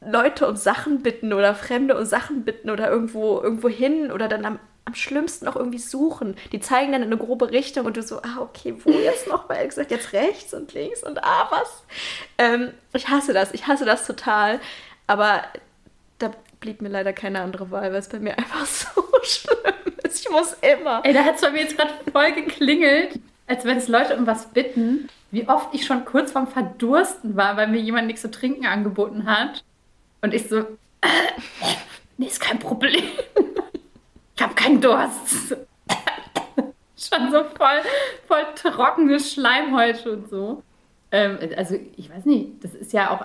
[0.02, 4.46] Leute um Sachen bitten oder Fremde um Sachen bitten oder irgendwo, irgendwo hin oder dann
[4.46, 6.36] am am schlimmsten auch irgendwie suchen.
[6.52, 9.50] Die zeigen dann in eine grobe Richtung und du so, ah, okay, wo jetzt noch?
[9.50, 11.84] Er gesagt, jetzt rechts und links und ah, was?
[12.38, 14.60] Ähm, ich hasse das, ich hasse das total.
[15.08, 15.44] Aber
[16.20, 20.26] da blieb mir leider keine andere Wahl, weil es bei mir einfach so schlimm ist.
[20.26, 21.02] Ich muss immer.
[21.04, 24.26] Ey, da hat es bei mir jetzt gerade voll geklingelt, als wenn es Leute um
[24.26, 25.10] was bitten.
[25.30, 29.26] Wie oft ich schon kurz vorm Verdursten war, weil mir jemand nichts zu trinken angeboten
[29.26, 29.64] hat.
[30.22, 31.08] Und ich so, äh,
[32.18, 33.04] nee, ist kein Problem
[34.42, 35.56] ich habe keinen Durst.
[36.98, 37.82] Schon so voll,
[38.28, 40.64] voll trockene Schleimhäute und so.
[41.12, 43.24] Ähm, also ich weiß nicht, das ist ja auch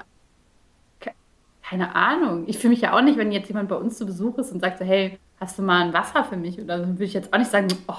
[1.63, 2.45] keine Ahnung.
[2.47, 4.61] Ich fühle mich ja auch nicht, wenn jetzt jemand bei uns zu Besuch ist und
[4.61, 6.61] sagt so, hey, hast du mal ein Wasser für mich?
[6.61, 7.95] Oder so, würde ich jetzt auch nicht sagen, oh,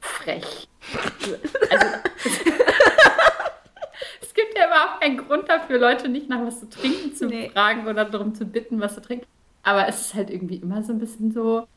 [0.00, 0.68] frech.
[1.70, 1.86] Also,
[4.22, 7.50] es gibt ja überhaupt keinen Grund dafür, Leute nicht nach was zu trinken zu nee.
[7.50, 9.26] fragen oder darum zu bitten, was zu trinken.
[9.62, 11.68] Aber es ist halt irgendwie immer so ein bisschen so,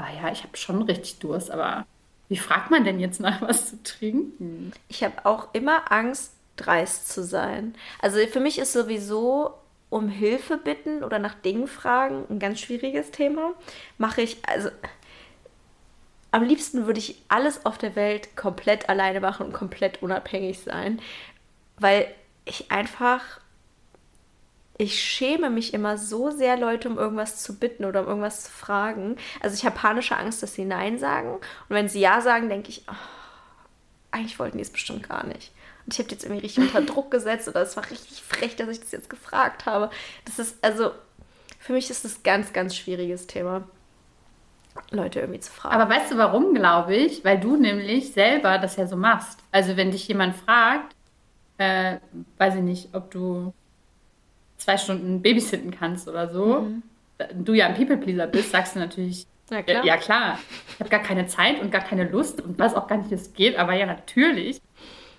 [0.00, 1.86] ah ja, ich habe schon richtig Durst, aber
[2.28, 4.72] wie fragt man denn jetzt nach was zu trinken?
[4.88, 7.74] Ich habe auch immer Angst, dreist zu sein.
[8.00, 9.54] Also für mich ist sowieso
[9.88, 13.52] um Hilfe bitten oder nach Dingen fragen ein ganz schwieriges Thema.
[13.98, 14.70] Mache ich, also
[16.30, 21.00] am liebsten würde ich alles auf der Welt komplett alleine machen und komplett unabhängig sein,
[21.78, 22.06] weil
[22.44, 23.40] ich einfach
[24.80, 28.50] ich schäme mich immer so sehr, Leute um irgendwas zu bitten oder um irgendwas zu
[28.50, 29.16] fragen.
[29.40, 31.34] Also ich habe panische Angst, dass sie Nein sagen.
[31.34, 32.94] Und wenn sie Ja sagen, denke ich, oh,
[34.10, 35.52] eigentlich wollten die es bestimmt gar nicht.
[35.84, 38.68] Und ich habe jetzt irgendwie richtig unter Druck gesetzt oder es war richtig frech, dass
[38.68, 39.90] ich das jetzt gefragt habe.
[40.24, 40.92] Das ist, also,
[41.58, 43.68] für mich ist das ein ganz, ganz schwieriges Thema.
[44.92, 45.74] Leute irgendwie zu fragen.
[45.74, 47.22] Aber weißt du warum, glaube ich?
[47.22, 49.40] Weil du nämlich selber das ja so machst.
[49.52, 50.94] Also wenn dich jemand fragt,
[51.58, 51.98] äh,
[52.38, 53.52] weiß ich nicht, ob du
[54.60, 56.82] zwei Stunden babysitten kannst oder so, mhm.
[57.44, 60.38] du ja ein People-Pleaser bist, sagst du natürlich, ja klar, ja, klar.
[60.68, 63.14] ich habe gar keine Zeit und gar keine Lust und weiß auch gar nicht, wie
[63.14, 64.60] es geht, aber ja, natürlich.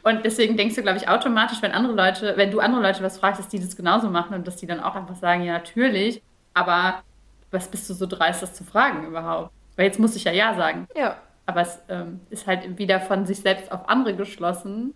[0.03, 3.19] Und deswegen denkst du, glaube ich, automatisch, wenn andere Leute, wenn du andere Leute was
[3.19, 6.21] fragst, dass die das genauso machen und dass die dann auch einfach sagen, ja, natürlich,
[6.53, 7.03] aber
[7.51, 9.51] was bist du so dreist, das zu fragen überhaupt?
[9.75, 10.87] Weil jetzt muss ich ja Ja sagen.
[10.95, 11.17] Ja.
[11.45, 14.93] Aber es ähm, ist halt wieder von sich selbst auf andere geschlossen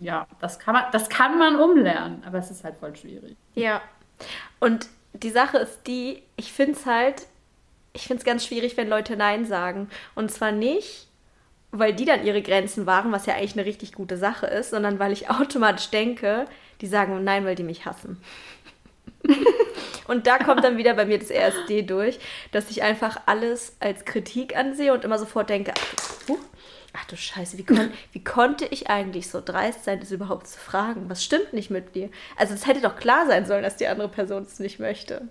[0.00, 3.36] ja, das kann man, das kann man umlernen, aber es ist halt voll schwierig.
[3.54, 3.82] Ja.
[4.58, 7.26] Und die Sache ist die, ich finde es halt,
[7.92, 9.90] ich finde es ganz schwierig, wenn Leute Nein sagen.
[10.14, 11.08] Und zwar nicht,
[11.70, 14.98] weil die dann ihre Grenzen wahren, was ja eigentlich eine richtig gute Sache ist, sondern
[14.98, 16.46] weil ich automatisch denke,
[16.80, 18.22] die sagen Nein, weil die mich hassen.
[20.08, 22.18] und da kommt dann wieder bei mir das RSD durch,
[22.52, 26.38] dass ich einfach alles als Kritik ansehe und immer sofort denke, ach, uh,
[26.92, 30.58] ach du Scheiße, wie, kon wie konnte ich eigentlich so dreist sein, das überhaupt zu
[30.58, 31.08] fragen?
[31.08, 32.10] Was stimmt nicht mit dir?
[32.36, 35.28] Also es hätte doch klar sein sollen, dass die andere Person es nicht möchte.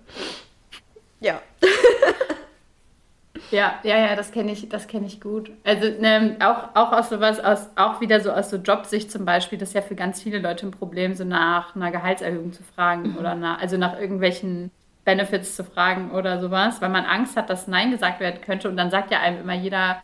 [1.20, 1.40] Ja.
[3.50, 5.50] ja, ja, ja, das kenne ich, das kenne ich gut.
[5.64, 9.58] Also ne, auch, auch aus sowas, aus, auch wieder so aus so Jobsicht zum Beispiel,
[9.58, 13.12] das ist ja für ganz viele Leute ein Problem, so nach einer Gehaltserhöhung zu fragen
[13.12, 13.18] mhm.
[13.18, 14.70] oder nach, also nach irgendwelchen
[15.04, 18.68] Benefits zu fragen oder sowas, weil man Angst hat, dass Nein gesagt werden könnte.
[18.68, 20.02] Und dann sagt ja einem immer jeder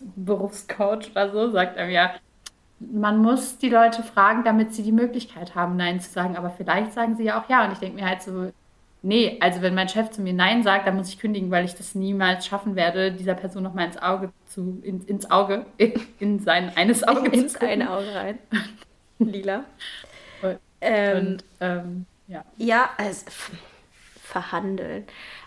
[0.00, 2.14] Berufscoach oder so, sagt einem ja,
[2.78, 6.36] man muss die Leute fragen, damit sie die Möglichkeit haben, Nein zu sagen.
[6.36, 7.64] Aber vielleicht sagen sie ja auch Ja.
[7.64, 8.52] Und ich denke mir halt so,
[9.02, 11.74] nee, also wenn mein Chef zu mir Nein sagt, dann muss ich kündigen, weil ich
[11.74, 15.94] das niemals schaffen werde, dieser Person noch mal ins Auge zu, in, ins Auge, in,
[16.18, 18.38] in sein eines Auge ins zu eine Auge rein.
[19.18, 19.64] Lila.
[20.42, 22.44] Und, ähm, und ähm, ja.
[22.58, 23.24] Ja, also
[24.22, 25.04] verhandeln.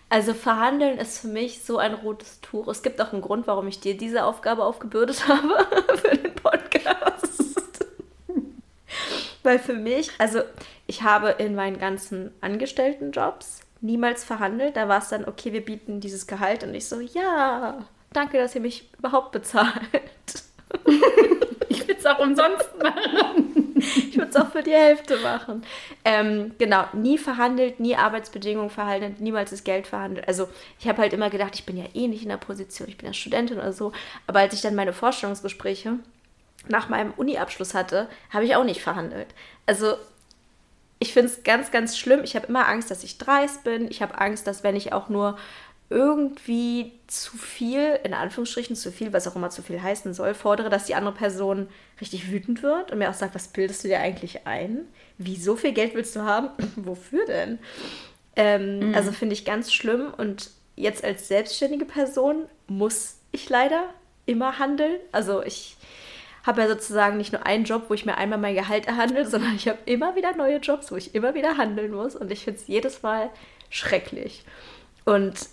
[0.10, 2.68] Also verhandeln ist für mich so ein rotes Tuch.
[2.68, 7.74] Es gibt auch einen Grund, warum ich dir diese Aufgabe aufgebürdet habe für den Podcast.
[9.43, 10.41] Weil für mich, also
[10.88, 14.76] ich habe in meinen ganzen Angestelltenjobs niemals verhandelt.
[14.76, 18.55] Da war es dann, okay, wir bieten dieses Gehalt und ich so, ja, danke, dass
[18.55, 19.72] ihr mich überhaupt bezahlt.
[21.70, 23.49] ich will es auch umsonst machen.
[23.80, 25.63] Ich würde es auch für die Hälfte machen.
[26.05, 30.27] Ähm, genau, nie verhandelt, nie Arbeitsbedingungen verhandelt, niemals das Geld verhandelt.
[30.27, 30.47] Also
[30.80, 33.07] ich habe halt immer gedacht, ich bin ja eh nicht in der Position, ich bin
[33.07, 33.91] ja Studentin oder so.
[34.27, 35.93] Aber als ich dann meine Vorstellungsgespräche
[36.67, 39.27] nach meinem Uni-Abschluss hatte, habe ich auch nicht verhandelt.
[39.65, 39.95] Also
[40.99, 42.23] ich finde es ganz, ganz schlimm.
[42.23, 43.89] Ich habe immer Angst, dass ich dreist bin.
[43.89, 45.38] Ich habe Angst, dass wenn ich auch nur
[45.90, 50.70] irgendwie zu viel, in Anführungsstrichen zu viel, was auch immer zu viel heißen soll, fordere,
[50.70, 51.68] dass die andere Person
[52.00, 54.82] richtig wütend wird und mir auch sagt, was bildest du dir eigentlich ein?
[55.18, 56.50] Wie so viel Geld willst du haben?
[56.76, 57.58] Wofür denn?
[58.36, 58.96] Ähm, mhm.
[58.96, 63.86] Also finde ich ganz schlimm und jetzt als selbstständige Person muss ich leider
[64.28, 65.00] immer handeln.
[65.12, 65.76] Also ich
[66.46, 69.56] habe ja sozusagen nicht nur einen Job, wo ich mir einmal mein Gehalt erhandle, sondern
[69.56, 72.16] ich habe immer wieder neue Jobs, wo ich immer wieder handeln muss.
[72.16, 73.30] Und ich finde es jedes Mal
[73.70, 74.46] schrecklich.
[75.04, 75.50] Und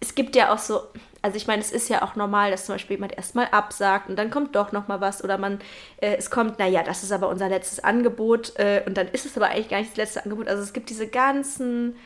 [0.00, 0.82] es gibt ja auch so,
[1.22, 4.16] also ich meine, es ist ja auch normal, dass zum Beispiel jemand erstmal absagt und
[4.16, 5.60] dann kommt doch nochmal was oder man,
[6.00, 9.36] äh, es kommt, naja, das ist aber unser letztes Angebot äh, und dann ist es
[9.36, 10.48] aber eigentlich gar nicht das letzte Angebot.
[10.48, 11.96] Also es gibt diese ganzen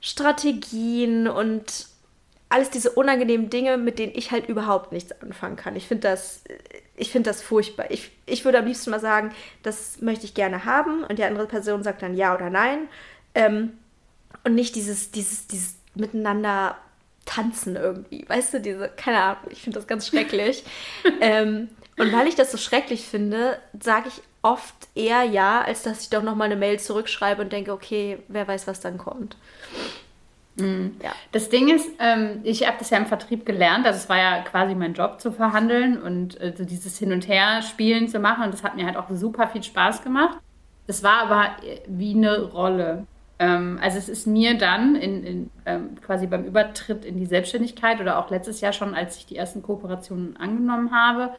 [0.00, 1.86] Strategien und
[2.50, 5.74] alles diese unangenehmen Dinge, mit denen ich halt überhaupt nichts anfangen kann.
[5.76, 6.44] Ich finde das,
[6.96, 7.90] ich finde das furchtbar.
[7.90, 11.46] Ich, ich würde am liebsten mal sagen, das möchte ich gerne haben und die andere
[11.46, 12.88] Person sagt dann ja oder nein.
[13.34, 13.72] Ähm,
[14.44, 16.76] und nicht dieses, dieses, dieses miteinander
[17.24, 18.24] tanzen irgendwie.
[18.28, 20.64] Weißt du, diese, keine Ahnung, ich finde das ganz schrecklich.
[21.20, 26.02] ähm, und weil ich das so schrecklich finde, sage ich oft eher ja, als dass
[26.02, 29.36] ich doch nochmal eine Mail zurückschreibe und denke, okay, wer weiß, was dann kommt.
[30.56, 30.96] Mhm.
[31.02, 31.12] Ja.
[31.32, 34.42] Das Ding ist, ähm, ich habe das ja im Vertrieb gelernt, also es war ja
[34.42, 38.54] quasi mein Job zu verhandeln und äh, so dieses Hin- und Her-Spielen zu machen und
[38.54, 40.38] das hat mir halt auch super viel Spaß gemacht.
[40.86, 43.06] Das war aber äh, wie eine Rolle.
[43.38, 48.00] Ähm, also es ist mir dann in, in ähm, quasi beim Übertritt in die Selbstständigkeit
[48.00, 51.36] oder auch letztes Jahr schon, als ich die ersten Kooperationen angenommen habe,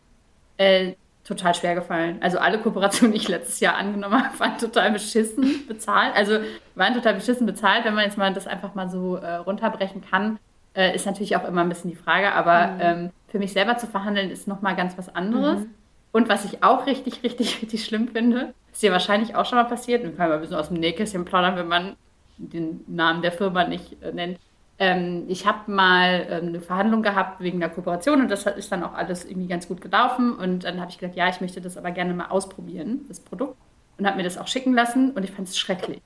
[0.57, 0.93] äh,
[1.23, 2.17] total schwer gefallen.
[2.21, 6.13] Also alle Kooperationen, die ich letztes Jahr angenommen habe, waren total beschissen bezahlt.
[6.15, 6.39] Also
[6.75, 10.37] waren total beschissen bezahlt, wenn man jetzt mal das einfach mal so äh, runterbrechen kann.
[10.75, 12.79] Äh, ist natürlich auch immer ein bisschen die Frage, aber mhm.
[12.81, 15.61] ähm, für mich selber zu verhandeln ist nochmal ganz was anderes.
[15.61, 15.73] Mhm.
[16.15, 19.65] Und was ich auch richtig, richtig, richtig schlimm finde, ist dir wahrscheinlich auch schon mal
[19.65, 21.97] passiert, wir können mal ein bisschen aus dem Nähkästchen plaudern, wenn man
[22.37, 24.39] den Namen der Firma nicht äh, nennt,
[24.79, 28.85] ähm, ich habe mal ähm, eine Verhandlung gehabt wegen der Kooperation und das ist dann
[28.85, 30.33] auch alles irgendwie ganz gut gelaufen.
[30.37, 33.57] Und dann habe ich gesagt, ja, ich möchte das aber gerne mal ausprobieren, das Produkt.
[33.97, 36.01] Und habe mir das auch schicken lassen und ich fand es schrecklich.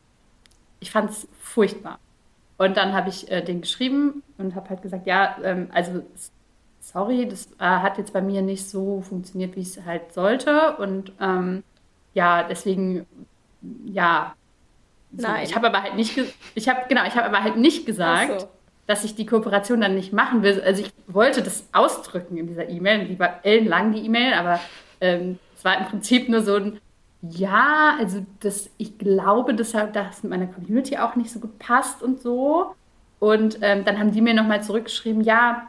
[0.80, 2.00] Ich fand es furchtbar.
[2.58, 6.02] Und dann habe ich äh, den geschrieben und habe halt gesagt, ja, ähm, also
[6.92, 10.78] sorry, das äh, hat jetzt bei mir nicht so funktioniert, wie es halt sollte.
[10.78, 11.64] Und ähm,
[12.14, 13.06] ja, deswegen,
[13.86, 14.34] ja.
[15.16, 15.28] So.
[15.28, 15.44] Nein.
[15.44, 16.20] Ich habe aber halt nicht,
[16.56, 18.48] ich habe genau, ich habe aber halt nicht gesagt, so
[18.90, 20.64] dass ich die Kooperation dann nicht machen will.
[20.66, 24.60] Also ich wollte das ausdrücken in dieser E-Mail, die war ellenlang, die E-Mail, aber
[25.00, 26.80] ähm, es war im Prinzip nur so ein,
[27.22, 32.02] ja, also das, ich glaube, dass das mit meiner Community auch nicht so gut passt
[32.02, 32.74] und so.
[33.20, 35.68] Und ähm, dann haben die mir nochmal zurückgeschrieben, ja,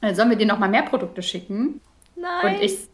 [0.00, 1.80] äh, sollen wir dir nochmal mehr Produkte schicken?
[2.16, 2.56] Nein.
[2.56, 2.88] Und ich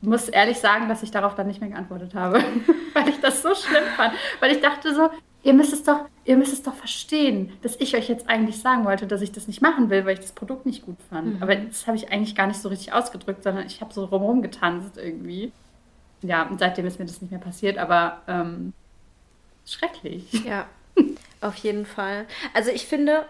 [0.00, 2.42] muss ehrlich sagen, dass ich darauf dann nicht mehr geantwortet habe,
[2.94, 4.14] weil ich das so schlimm fand.
[4.40, 5.10] Weil ich dachte so,
[5.42, 8.84] ihr müsst es doch, ihr müsst es doch verstehen, dass ich euch jetzt eigentlich sagen
[8.84, 11.36] wollte, dass ich das nicht machen will, weil ich das Produkt nicht gut fand.
[11.36, 11.42] Mhm.
[11.42, 14.42] Aber das habe ich eigentlich gar nicht so richtig ausgedrückt, sondern ich habe so rumrum
[14.42, 15.52] getanzt irgendwie.
[16.22, 18.72] Ja, und seitdem ist mir das nicht mehr passiert, aber ähm,
[19.64, 20.32] schrecklich.
[20.44, 20.66] Ja,
[21.40, 22.26] auf jeden Fall.
[22.54, 23.24] Also ich finde,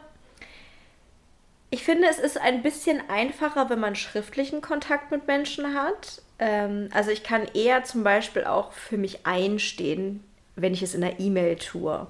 [1.71, 6.23] ich finde, es ist ein bisschen einfacher, wenn man schriftlichen Kontakt mit Menschen hat.
[6.39, 10.23] Ähm, also ich kann eher zum Beispiel auch für mich einstehen,
[10.55, 12.07] wenn ich es in der E-Mail tue.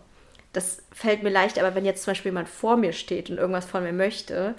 [0.53, 3.67] Das fällt mir leicht, aber wenn jetzt zum Beispiel jemand vor mir steht und irgendwas
[3.67, 4.55] von mir möchte,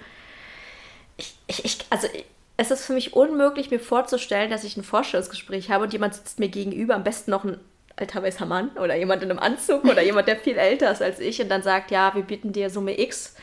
[1.16, 2.08] ich, ich, ich also
[2.56, 6.40] es ist für mich unmöglich, mir vorzustellen, dass ich ein Vorstellungsgespräch habe und jemand sitzt
[6.40, 7.58] mir gegenüber, am besten noch ein
[7.96, 11.20] alter weißer Mann oder jemand in einem Anzug oder jemand, der viel älter ist als
[11.20, 13.34] ich und dann sagt, ja, wir bieten dir Summe X.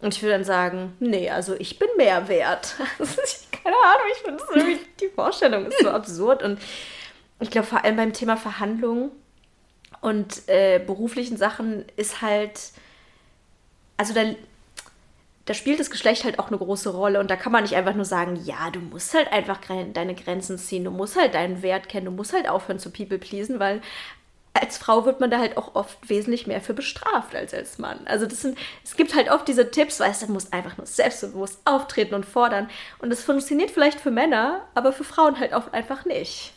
[0.00, 2.76] Und ich würde dann sagen, nee, also ich bin mehr wert.
[3.52, 6.42] Keine Ahnung, ich finde irgendwie, die Vorstellung ist so absurd.
[6.42, 6.58] Und
[7.40, 9.10] ich glaube, vor allem beim Thema Verhandlungen
[10.00, 12.72] und äh, beruflichen Sachen ist halt,
[13.98, 14.22] also da,
[15.44, 17.94] da spielt das Geschlecht halt auch eine große Rolle und da kann man nicht einfach
[17.94, 19.58] nur sagen, ja, du musst halt einfach
[19.92, 23.18] deine Grenzen ziehen, du musst halt deinen Wert kennen, du musst halt aufhören zu people
[23.18, 23.82] pleasen, weil
[24.52, 28.00] als Frau wird man da halt auch oft wesentlich mehr für bestraft als als Mann.
[28.06, 30.86] Also das sind, es gibt halt oft diese Tipps, weißt du, du musst einfach nur
[30.86, 32.68] selbstbewusst auftreten und fordern.
[32.98, 36.52] Und das funktioniert vielleicht für Männer, aber für Frauen halt auch einfach nicht.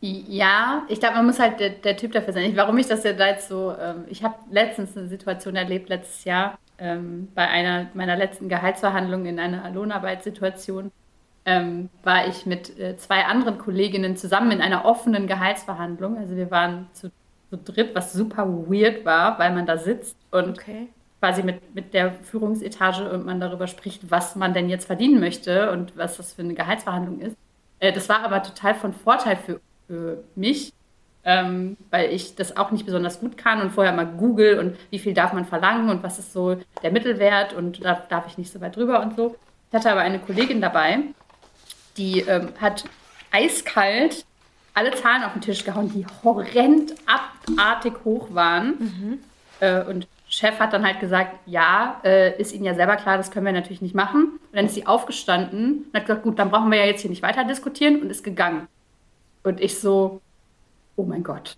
[0.00, 2.56] Ja, ich glaube, man muss halt der, der, Typ dafür sein.
[2.56, 6.24] Warum ich das ja da jetzt so, ähm, ich habe letztens eine Situation erlebt, letztes
[6.24, 10.90] Jahr, ähm, bei einer meiner letzten Gehaltsverhandlungen in einer Lohnarbeitssituation,
[11.44, 16.16] ähm, war ich mit äh, zwei anderen Kolleginnen zusammen in einer offenen Gehaltsverhandlung.
[16.16, 17.10] Also wir waren zu,
[17.50, 20.88] zu dritt, was super weird war, weil man da sitzt und okay.
[21.20, 25.72] quasi mit, mit der Führungsetage und man darüber spricht, was man denn jetzt verdienen möchte
[25.72, 27.36] und was das für eine Gehaltsverhandlung ist.
[27.80, 29.60] Äh, das war aber total von Vorteil für
[29.92, 30.72] für mich,
[31.24, 34.98] ähm, weil ich das auch nicht besonders gut kann und vorher mal google und wie
[34.98, 38.50] viel darf man verlangen und was ist so der Mittelwert und da darf ich nicht
[38.50, 39.36] so weit drüber und so.
[39.68, 40.98] Ich hatte aber eine Kollegin dabei,
[41.96, 42.84] die ähm, hat
[43.30, 44.24] eiskalt
[44.74, 48.78] alle Zahlen auf den Tisch gehauen, die horrend abartig hoch waren.
[48.78, 49.18] Mhm.
[49.60, 53.30] Äh, und Chef hat dann halt gesagt, ja, äh, ist Ihnen ja selber klar, das
[53.30, 54.38] können wir natürlich nicht machen.
[54.50, 57.10] Und dann ist sie aufgestanden und hat gesagt, gut, dann brauchen wir ja jetzt hier
[57.10, 58.66] nicht weiter diskutieren und ist gegangen.
[59.42, 60.22] Und ich so,
[60.96, 61.56] oh mein Gott,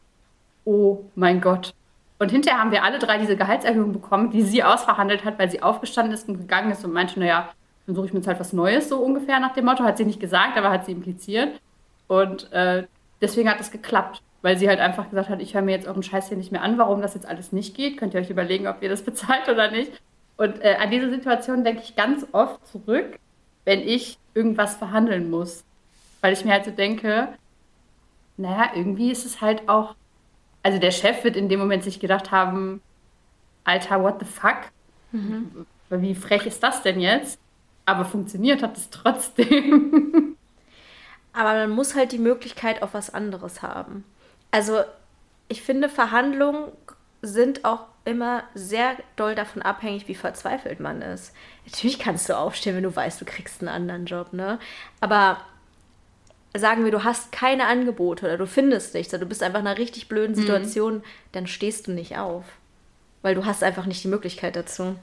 [0.64, 1.72] oh mein Gott.
[2.18, 5.62] Und hinterher haben wir alle drei diese Gehaltserhöhung bekommen, die sie ausverhandelt hat, weil sie
[5.62, 7.50] aufgestanden ist und gegangen ist und meinte, naja,
[7.86, 9.84] dann suche ich mir jetzt halt was Neues, so ungefähr nach dem Motto.
[9.84, 11.60] Hat sie nicht gesagt, aber hat sie impliziert.
[12.06, 12.86] Und äh,
[13.20, 16.02] deswegen hat es geklappt, weil sie halt einfach gesagt hat, ich höre mir jetzt euren
[16.02, 17.98] Scheiß hier nicht mehr an, warum das jetzt alles nicht geht.
[17.98, 19.92] Könnt ihr euch überlegen, ob ihr das bezahlt oder nicht.
[20.36, 23.18] Und äh, an diese Situation denke ich ganz oft zurück,
[23.64, 25.64] wenn ich irgendwas verhandeln muss.
[26.20, 27.28] Weil ich mir halt so denke,
[28.36, 29.94] naja, irgendwie ist es halt auch,
[30.62, 32.80] also der Chef wird in dem Moment sich gedacht haben,
[33.64, 34.70] Alter, what the fuck?
[35.12, 35.66] Mhm.
[35.90, 37.38] Wie frech ist das denn jetzt?
[37.86, 40.36] Aber funktioniert hat es trotzdem.
[41.32, 44.04] Aber man muss halt die Möglichkeit auf was anderes haben.
[44.50, 44.82] Also
[45.48, 46.68] ich finde, Verhandlungen
[47.22, 51.32] sind auch immer sehr doll davon abhängig, wie verzweifelt man ist.
[51.66, 54.58] Natürlich kannst du aufstehen, wenn du weißt, du kriegst einen anderen Job, ne?
[55.00, 55.38] Aber
[56.56, 59.66] sagen wir, du hast keine Angebote oder du findest nichts oder du bist einfach in
[59.66, 60.40] einer richtig blöden mhm.
[60.40, 61.02] Situation, mhm.
[61.32, 62.44] dann stehst du nicht auf.
[63.22, 64.96] Weil du hast einfach nicht die Möglichkeit dazu.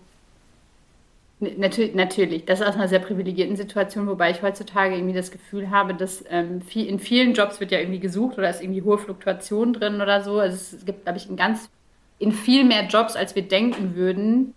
[1.42, 2.46] Natürlich, natürlich.
[2.46, 6.24] Das ist aus einer sehr privilegierten Situation, wobei ich heutzutage irgendwie das Gefühl habe, dass
[6.30, 10.02] ähm, viel, in vielen Jobs wird ja irgendwie gesucht oder ist irgendwie hohe Fluktuation drin
[10.02, 10.40] oder so.
[10.40, 11.72] Also es gibt, glaube ich, in ganz,
[12.20, 14.54] in viel mehr Jobs, als wir denken würden,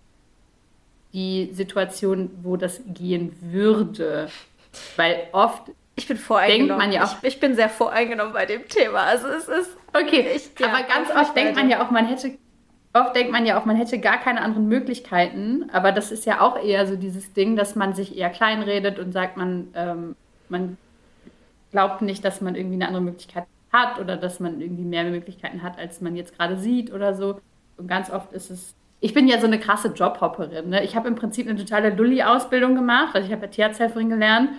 [1.11, 4.29] die Situation, wo das gehen würde.
[4.95, 6.67] Weil oft ich bin voreingenommen.
[6.67, 7.23] Denkt man ja auch.
[7.23, 9.03] Ich, ich, bin sehr voreingenommen bei dem Thema.
[9.03, 9.77] Also es ist.
[9.93, 12.37] Okay, ich, ja, aber ganz oft denkt man ja auch, man hätte.
[12.95, 15.69] Oft denkt man ja auch, man hätte gar keine anderen Möglichkeiten.
[15.73, 19.11] Aber das ist ja auch eher so dieses Ding, dass man sich eher kleinredet und
[19.11, 20.15] sagt, man, ähm,
[20.47, 20.77] man
[21.71, 25.61] glaubt nicht, dass man irgendwie eine andere Möglichkeit hat oder dass man irgendwie mehr Möglichkeiten
[25.61, 27.41] hat, als man jetzt gerade sieht oder so.
[27.75, 28.73] Und ganz oft ist es.
[29.01, 30.69] Ich bin ja so eine krasse Jobhopperin.
[30.69, 30.81] Ne?
[30.85, 33.13] Ich habe im Prinzip eine totale Lulli-Ausbildung gemacht.
[33.13, 34.51] Also ich habe ja Tierarzthelferin gelernt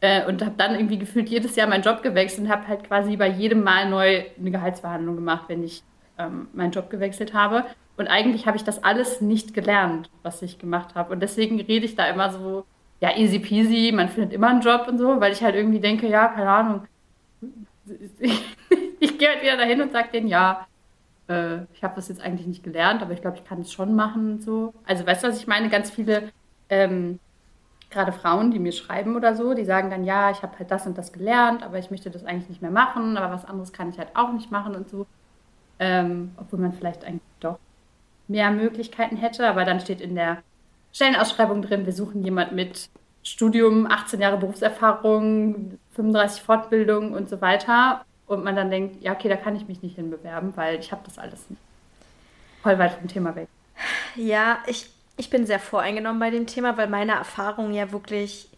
[0.00, 3.16] äh, und habe dann irgendwie gefühlt jedes Jahr meinen Job gewechselt und habe halt quasi
[3.16, 5.82] bei jedem Mal neu eine Gehaltsverhandlung gemacht, wenn ich
[6.20, 7.64] ähm, meinen Job gewechselt habe.
[7.96, 11.12] Und eigentlich habe ich das alles nicht gelernt, was ich gemacht habe.
[11.12, 12.64] Und deswegen rede ich da immer so,
[13.00, 16.08] ja, easy peasy, man findet immer einen Job und so, weil ich halt irgendwie denke,
[16.08, 16.82] ja, keine Ahnung.
[19.00, 20.66] ich gehe halt wieder dahin und sage denen, ja,
[21.28, 23.94] äh, ich habe das jetzt eigentlich nicht gelernt, aber ich glaube, ich kann es schon
[23.94, 24.74] machen und so.
[24.86, 25.68] Also weißt du, was ich meine?
[25.70, 26.30] Ganz viele
[26.68, 27.18] ähm,
[27.90, 30.86] gerade Frauen, die mir schreiben oder so, die sagen dann, ja, ich habe halt das
[30.86, 33.90] und das gelernt, aber ich möchte das eigentlich nicht mehr machen, aber was anderes kann
[33.90, 35.06] ich halt auch nicht machen und so.
[35.80, 37.58] Ähm, obwohl man vielleicht eigentlich doch
[38.28, 40.42] mehr Möglichkeiten hätte, aber dann steht in der
[40.92, 42.90] Stellenausschreibung drin, wir suchen jemand mit
[43.22, 48.04] Studium, 18 Jahre Berufserfahrung, 35 Fortbildung und so weiter.
[48.26, 51.02] Und man dann denkt, ja, okay, da kann ich mich nicht hinbewerben, weil ich habe
[51.04, 51.60] das alles nicht.
[52.62, 53.48] Voll weit vom Thema weg.
[54.14, 58.48] Ja, ich ich bin sehr voreingenommen bei dem Thema, weil meine Erfahrungen ja wirklich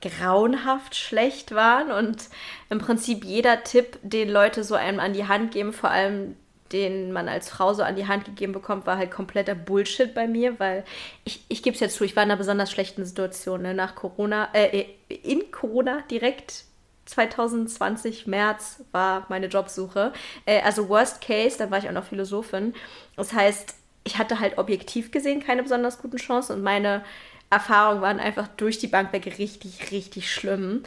[0.00, 2.28] grauenhaft schlecht waren und
[2.70, 6.34] im Prinzip jeder Tipp, den Leute so einem an die Hand geben, vor allem
[6.72, 10.26] den man als Frau so an die Hand gegeben bekommt, war halt kompletter Bullshit bei
[10.26, 10.84] mir, weil
[11.24, 13.62] ich, ich gebe es jetzt zu, ich war in einer besonders schlechten Situation.
[13.62, 13.74] Ne?
[13.74, 16.64] Nach Corona, äh, in Corona direkt
[17.06, 20.12] 2020 März war meine Jobsuche.
[20.46, 22.74] Äh, also Worst Case, dann war ich auch noch Philosophin.
[23.16, 27.04] Das heißt, ich hatte halt objektiv gesehen keine besonders guten Chancen und meine
[27.50, 30.82] Erfahrungen waren einfach durch die Bank weg richtig, richtig schlimm.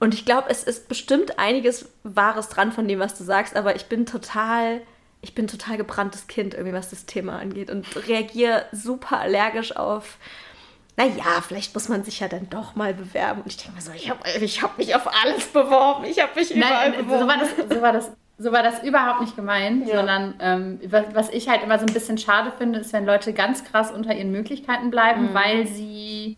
[0.00, 3.76] Und ich glaube, es ist bestimmt einiges Wahres dran von dem, was du sagst, aber
[3.76, 4.80] ich bin total,
[5.20, 10.18] ich bin total gebranntes Kind, irgendwie, was das Thema angeht und reagiere super allergisch auf
[10.98, 13.42] naja, vielleicht muss man sich ja dann doch mal bewerben.
[13.42, 16.04] Und ich denke mir so, ich habe ich hab mich auf alles beworben.
[16.06, 17.20] Ich habe mich überall Nein, beworben.
[17.20, 19.94] So war, das, so, war das, so war das überhaupt nicht gemeint, ja.
[19.94, 20.80] sondern ähm,
[21.12, 24.12] was ich halt immer so ein bisschen schade finde, ist, wenn Leute ganz krass unter
[24.12, 25.34] ihren Möglichkeiten bleiben, mhm.
[25.34, 26.36] weil sie,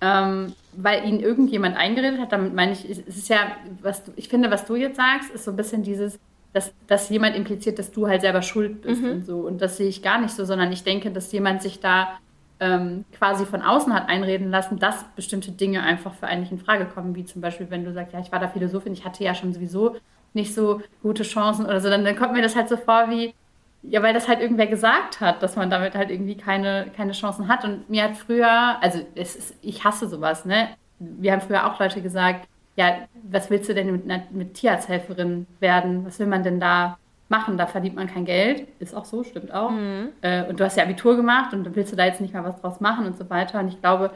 [0.00, 2.32] ähm, weil ihnen irgendjemand eingeredet hat.
[2.32, 5.44] Damit meine ich, es ist ja, was du, ich finde, was du jetzt sagst, ist
[5.44, 6.18] so ein bisschen dieses,
[6.56, 9.10] dass, dass jemand impliziert, dass du halt selber schuld bist mhm.
[9.10, 9.40] und so.
[9.40, 12.18] Und das sehe ich gar nicht so, sondern ich denke, dass jemand sich da
[12.60, 16.58] ähm, quasi von außen hat einreden lassen, dass bestimmte Dinge einfach für einen nicht in
[16.58, 19.22] Frage kommen, wie zum Beispiel, wenn du sagst, ja, ich war da Philosophin, ich hatte
[19.22, 19.96] ja schon sowieso
[20.32, 23.34] nicht so gute Chancen oder so, dann, dann kommt mir das halt so vor wie,
[23.82, 27.48] ja, weil das halt irgendwer gesagt hat, dass man damit halt irgendwie keine, keine Chancen
[27.48, 27.64] hat.
[27.64, 30.70] Und mir hat früher, also es ist, ich hasse sowas, ne?
[30.98, 36.04] Wir haben früher auch Leute gesagt, ja, was willst du denn mit, mit Tierarzthelferin werden?
[36.04, 36.98] Was will man denn da
[37.28, 38.68] machen, da verdient man kein Geld.
[38.78, 39.70] Ist auch so, stimmt auch.
[39.70, 40.10] Mhm.
[40.20, 42.44] Äh, und du hast ja Abitur gemacht und dann willst du da jetzt nicht mal
[42.44, 43.58] was draus machen und so weiter.
[43.58, 44.12] Und ich glaube,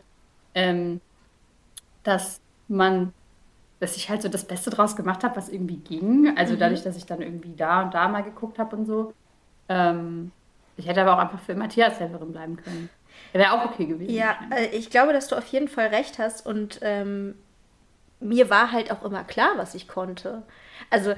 [0.55, 1.01] ähm,
[2.05, 3.13] dass man,
[3.81, 6.37] dass ich halt so das Beste draus gemacht habe, was irgendwie ging.
[6.37, 6.59] Also mhm.
[6.59, 9.13] dadurch, dass ich dann irgendwie da und da mal geguckt habe und so.
[9.69, 10.31] Ähm,
[10.77, 12.91] ich hätte aber auch einfach für Matthias Helferin bleiben können.
[13.33, 14.15] Wäre auch okay gewesen.
[14.15, 17.35] Ja, äh, ich glaube, dass du auf jeden Fall recht hast und ähm,
[18.21, 20.43] mir war halt auch immer klar, was ich konnte.
[20.91, 21.15] Also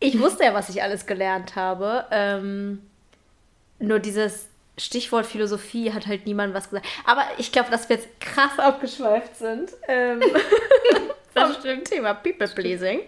[0.00, 2.04] ich wusste ja, was ich alles gelernt habe.
[2.10, 2.82] Ähm,
[3.78, 6.86] nur dieses Stichwort Philosophie hat halt niemand was gesagt.
[7.06, 9.70] Aber ich glaube, dass wir jetzt krass abgeschweift sind.
[9.88, 10.20] Ähm,
[11.34, 11.86] das stimmt.
[11.86, 13.00] Thema People Pleasing,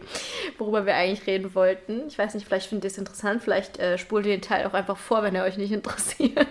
[0.59, 2.07] worüber wir eigentlich reden wollten.
[2.09, 3.43] Ich weiß nicht, vielleicht findet ihr es interessant.
[3.43, 6.47] Vielleicht äh, spult ihr den Teil auch einfach vor, wenn er euch nicht interessiert.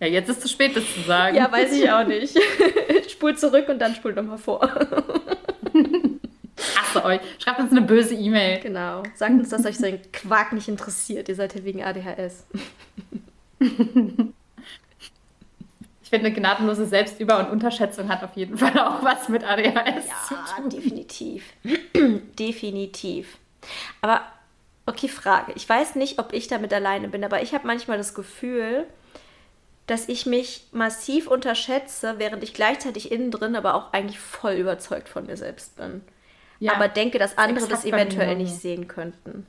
[0.00, 1.36] Ja, jetzt ist es zu spät, das zu sagen.
[1.36, 2.36] Ja, weiß ich auch nicht.
[3.10, 4.60] spult zurück und dann spult nochmal vor
[6.90, 7.20] hasse euch.
[7.38, 8.60] Schreibt uns eine böse E-Mail.
[8.60, 9.02] Genau.
[9.14, 11.28] Sagt uns, dass euch so ein Quark nicht interessiert.
[11.28, 12.46] Ihr seid ja wegen ADHS.
[16.02, 20.14] Ich finde, gnadenlose Selbstüber- und Unterschätzung hat auf jeden Fall auch was mit ADHS ja,
[20.26, 20.70] zu tun.
[20.70, 21.44] definitiv.
[22.38, 23.38] definitiv.
[24.00, 24.22] Aber,
[24.86, 25.52] okay, Frage.
[25.54, 28.86] Ich weiß nicht, ob ich damit alleine bin, aber ich habe manchmal das Gefühl,
[29.90, 35.08] dass ich mich massiv unterschätze, während ich gleichzeitig innen drin aber auch eigentlich voll überzeugt
[35.08, 36.02] von mir selbst bin
[36.60, 39.46] ja, aber denke, dass andere das eventuell nicht sehen könnten.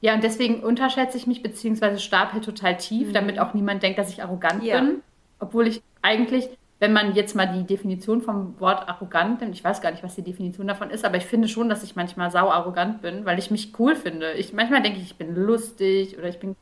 [0.00, 3.12] Ja, und deswegen unterschätze ich mich beziehungsweise stapel total tief, mhm.
[3.12, 4.80] damit auch niemand denkt, dass ich arrogant ja.
[4.80, 5.02] bin.
[5.38, 6.48] Obwohl ich eigentlich,
[6.78, 10.14] wenn man jetzt mal die Definition vom Wort arrogant nimmt, ich weiß gar nicht, was
[10.14, 13.38] die Definition davon ist, aber ich finde schon, dass ich manchmal sau arrogant bin, weil
[13.38, 14.32] ich mich cool finde.
[14.32, 16.56] Ich, manchmal denke ich, ich bin lustig oder ich bin,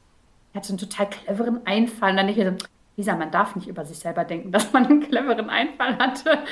[0.52, 2.10] ich hatte einen total cleveren Einfall.
[2.10, 4.86] Und dann denke ich so, Lisa, man darf nicht über sich selber denken, dass man
[4.86, 6.44] einen cleveren Einfall hatte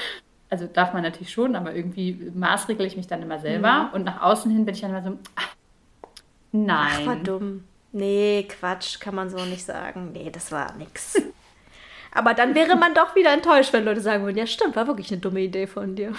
[0.51, 3.85] also darf man natürlich schon, aber irgendwie maßregle ich mich dann immer selber.
[3.85, 3.95] Mhm.
[3.95, 5.55] Und nach außen hin bin ich dann immer so, ach,
[6.51, 7.03] nein.
[7.03, 7.65] Ach, war dumm.
[7.93, 10.11] Nee, Quatsch, kann man so nicht sagen.
[10.13, 11.23] Nee, das war nix.
[12.13, 15.11] aber dann wäre man doch wieder enttäuscht, wenn Leute sagen würden, ja stimmt, war wirklich
[15.13, 16.13] eine dumme Idee von dir.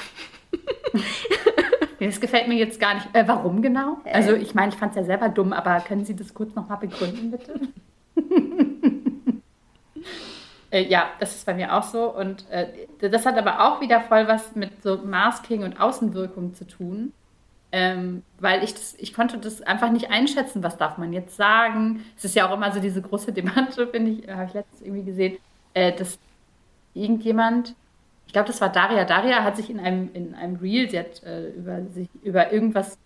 [2.08, 3.08] das gefällt mir jetzt gar nicht.
[3.14, 3.98] Äh, warum genau?
[4.06, 4.14] Äh.
[4.14, 6.78] Also ich meine, ich fand es ja selber dumm, aber können Sie das kurz nochmal
[6.78, 7.60] begründen, bitte?
[10.72, 12.16] Äh, ja, das ist bei mir auch so.
[12.16, 12.68] Und äh,
[13.00, 17.14] das hat aber auch wieder voll was mit so Masking und Außenwirkung zu tun.
[17.74, 22.04] Ähm, weil ich das, ich konnte das einfach nicht einschätzen, was darf man jetzt sagen.
[22.18, 25.04] Es ist ja auch immer so diese große Debatte, finde ich, habe ich letztens irgendwie
[25.04, 25.38] gesehen,
[25.74, 26.18] äh, dass
[26.94, 27.76] irgendjemand,
[28.28, 29.04] ich glaube, das war Daria.
[29.04, 32.98] Daria hat sich in einem, in einem Reel, sie hat äh, über, sich, über irgendwas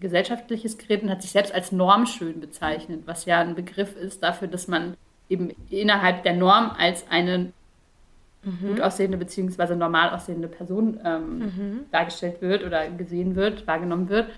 [0.00, 4.48] Gesellschaftliches geredet und hat sich selbst als normschön bezeichnet, was ja ein Begriff ist dafür,
[4.48, 4.96] dass man
[5.28, 7.52] eben innerhalb der Norm als eine
[8.42, 8.68] mhm.
[8.68, 9.74] gut aussehende bzw.
[9.74, 11.80] normal aussehende Person ähm, mhm.
[11.90, 14.28] dargestellt wird oder gesehen wird, wahrgenommen wird.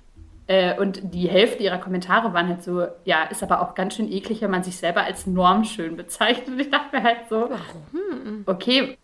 [0.47, 4.11] Äh, und die Hälfte ihrer Kommentare waren halt so, ja, ist aber auch ganz schön
[4.11, 6.49] eklig, wenn man sich selber als normschön bezeichnet.
[6.49, 8.45] Und ich dachte mir halt so, Warum?
[8.47, 8.97] okay,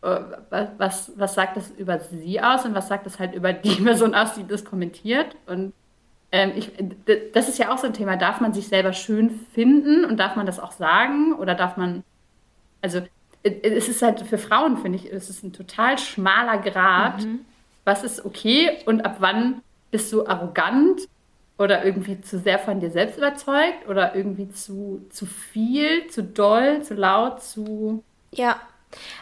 [0.00, 4.14] was, was sagt das über sie aus und was sagt das halt über die Person
[4.14, 5.36] aus, die das kommentiert?
[5.46, 5.72] Und
[6.30, 6.72] ähm, ich,
[7.32, 8.16] das ist ja auch so ein Thema.
[8.16, 11.32] Darf man sich selber schön finden und darf man das auch sagen?
[11.34, 12.04] Oder darf man,
[12.82, 13.00] also
[13.42, 17.24] es ist halt für Frauen, finde ich, es ist ein total schmaler Grad.
[17.24, 17.40] Mhm.
[17.84, 21.08] Was ist okay und ab wann bist du arrogant
[21.56, 26.82] oder irgendwie zu sehr von dir selbst überzeugt oder irgendwie zu, zu viel, zu doll,
[26.82, 28.04] zu laut, zu.
[28.32, 28.60] Ja,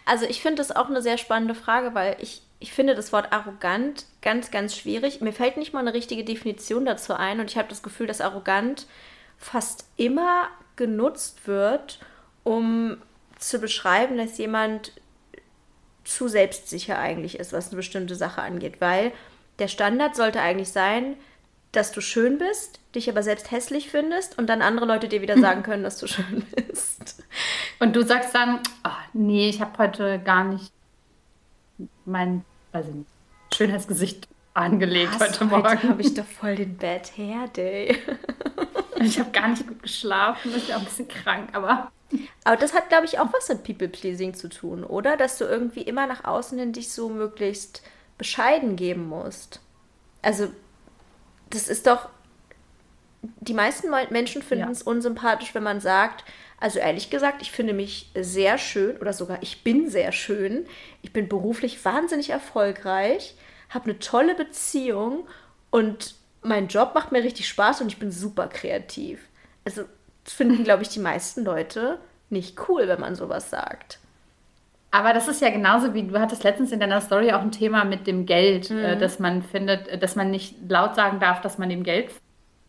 [0.05, 3.33] also ich finde das auch eine sehr spannende Frage, weil ich ich finde das Wort
[3.33, 5.21] arrogant ganz, ganz schwierig.
[5.21, 8.21] Mir fällt nicht mal eine richtige Definition dazu ein und ich habe das Gefühl, dass
[8.21, 8.87] arrogant
[9.37, 12.01] fast immer genutzt wird,
[12.45, 12.97] um
[13.39, 14.93] zu beschreiben, dass jemand
[16.05, 19.13] zu selbstsicher eigentlich ist, was eine bestimmte Sache angeht, weil
[19.59, 21.17] der Standard sollte eigentlich sein,
[21.73, 25.39] dass du schön bist, dich aber selbst hässlich findest und dann andere Leute dir wieder
[25.41, 27.23] sagen können, dass du schön bist.
[27.79, 30.73] Und du sagst dann, oh, nee, ich habe heute gar nicht
[32.05, 33.07] mein nicht,
[33.55, 35.69] Schönheitsgesicht angelegt Was, heute Morgen.
[35.69, 37.99] Heute habe ich doch voll den Bad Hair Day.
[39.01, 41.91] ich habe gar nicht gut geschlafen, ich bin auch ein bisschen krank, aber.
[42.45, 45.17] Aber das hat, glaube ich, auch was mit People-Pleasing zu tun, oder?
[45.17, 47.83] Dass du irgendwie immer nach außen hin dich so möglichst
[48.17, 49.61] bescheiden geben musst.
[50.23, 50.49] Also,
[51.51, 52.09] das ist doch.
[53.41, 54.71] Die meisten Menschen finden ja.
[54.71, 56.25] es unsympathisch, wenn man sagt,
[56.59, 60.67] also ehrlich gesagt, ich finde mich sehr schön oder sogar ich bin sehr schön.
[61.03, 63.35] Ich bin beruflich wahnsinnig erfolgreich,
[63.69, 65.27] habe eine tolle Beziehung
[65.71, 69.21] und mein Job macht mir richtig Spaß und ich bin super kreativ.
[69.65, 69.85] Also
[70.25, 71.99] das finden, glaube ich, die meisten Leute
[72.31, 73.99] nicht cool, wenn man sowas sagt.
[74.97, 77.85] Aber das ist ja genauso wie du hattest letztens in deiner Story auch ein Thema
[77.85, 78.79] mit dem Geld, mhm.
[78.79, 82.13] äh, dass man findet, äh, dass man nicht laut sagen darf, dass man dem Geld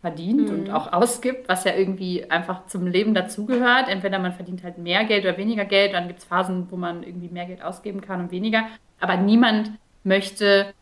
[0.01, 0.49] verdient mhm.
[0.49, 3.87] und auch ausgibt, was ja irgendwie einfach zum Leben dazugehört.
[3.87, 7.01] Entweder man verdient halt mehr Geld oder weniger Geld, dann gibt es Phasen, wo man
[7.01, 8.65] irgendwie mehr Geld ausgeben kann und weniger.
[8.99, 9.71] Aber niemand
[10.03, 10.73] möchte,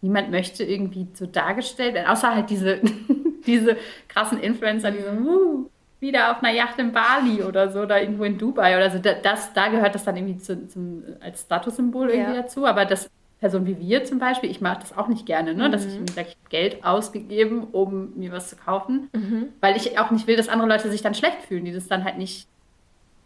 [0.00, 2.80] niemand möchte irgendwie so dargestellt werden, außer halt diese,
[3.46, 3.76] diese
[4.08, 5.70] krassen Influencer, die so, uh,
[6.00, 8.98] wieder auf einer Yacht in Bali oder so, oder irgendwo in Dubai oder so.
[8.98, 12.42] Das, da gehört das dann irgendwie zu, zum, als Statussymbol irgendwie ja.
[12.42, 12.66] dazu.
[12.66, 15.70] Aber das Person wie wir zum Beispiel, ich mache das auch nicht gerne, ne?
[15.70, 16.04] dass mhm.
[16.04, 19.48] ich sage, ich habe Geld ausgegeben, um mir was zu kaufen, mhm.
[19.60, 22.04] weil ich auch nicht will, dass andere Leute sich dann schlecht fühlen, die das dann
[22.04, 22.46] halt nicht,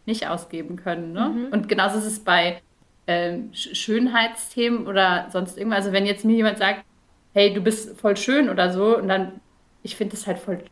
[0.07, 1.13] nicht ausgeben können.
[1.13, 1.31] Ne?
[1.31, 1.47] Mhm.
[1.53, 2.61] Und genauso ist es bei
[3.09, 5.79] ähm, Schönheitsthemen oder sonst irgendwas.
[5.79, 6.85] Also wenn jetzt mir jemand sagt,
[7.33, 9.41] hey, du bist voll schön oder so, und dann,
[9.83, 10.63] ich finde das halt voll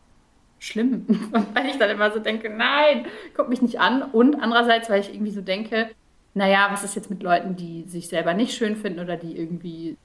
[0.63, 1.07] schlimm.
[1.55, 4.03] Weil ich dann immer so denke, nein, guck mich nicht an.
[4.03, 5.91] Und andererseits, weil ich irgendwie so denke,
[6.35, 9.97] naja, was ist jetzt mit Leuten, die sich selber nicht schön finden oder die irgendwie,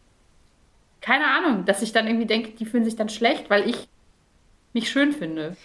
[0.99, 3.88] keine Ahnung, dass ich dann irgendwie denke, die fühlen sich dann schlecht, weil ich
[4.74, 5.55] mich schön finde.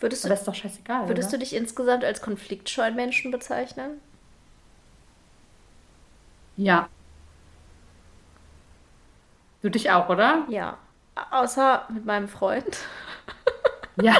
[0.00, 1.08] Würdest du, das ist doch scheißegal.
[1.08, 1.38] Würdest oder?
[1.38, 4.00] du dich insgesamt als konfliktscheuen Menschen bezeichnen?
[6.56, 6.88] Ja.
[9.62, 10.44] Du dich auch, oder?
[10.48, 10.78] Ja.
[11.30, 12.78] Außer mit meinem Freund.
[14.02, 14.16] Ja.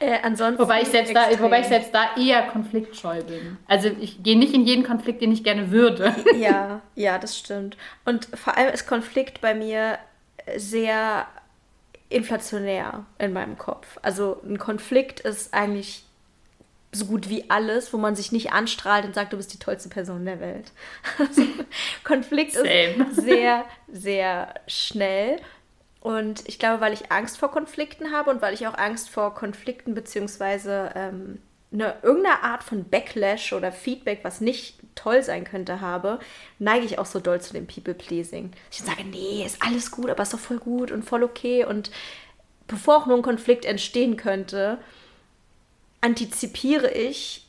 [0.00, 3.56] Äh, ansonsten wobei ich, selbst da, wobei ich selbst da eher konfliktscheu bin.
[3.68, 6.12] Also ich gehe nicht in jeden Konflikt, den ich gerne würde.
[6.34, 7.76] Ja, ja, das stimmt.
[8.04, 9.98] Und vor allem ist Konflikt bei mir
[10.56, 11.26] sehr
[12.08, 13.98] inflationär in meinem Kopf.
[14.02, 16.04] Also ein Konflikt ist eigentlich
[16.92, 19.88] so gut wie alles, wo man sich nicht anstrahlt und sagt, du bist die tollste
[19.88, 20.72] Person der Welt.
[21.18, 21.42] Also,
[22.04, 23.06] Konflikt Same.
[23.10, 25.36] ist sehr, sehr schnell.
[26.02, 29.34] Und ich glaube, weil ich Angst vor Konflikten habe und weil ich auch Angst vor
[29.34, 31.40] Konflikten beziehungsweise ähm,
[31.72, 36.18] eine, irgendeine Art von Backlash oder Feedback, was nicht toll sein könnte, habe,
[36.58, 38.50] neige ich auch so doll zu dem People-Pleasing.
[38.72, 41.64] Ich sage, nee, ist alles gut, aber ist doch voll gut und voll okay.
[41.64, 41.92] Und
[42.66, 44.78] bevor auch nur ein Konflikt entstehen könnte,
[46.00, 47.46] antizipiere ich,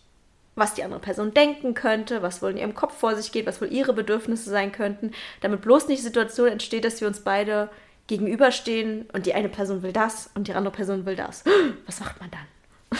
[0.54, 3.60] was die andere Person denken könnte, was wohl in ihrem Kopf vor sich geht, was
[3.62, 7.72] wohl ihre Bedürfnisse sein könnten, damit bloß nicht die Situation entsteht, dass wir uns beide
[8.08, 11.44] gegenüberstehen und die eine Person will das und die andere Person will das.
[11.86, 13.00] Was macht man dann?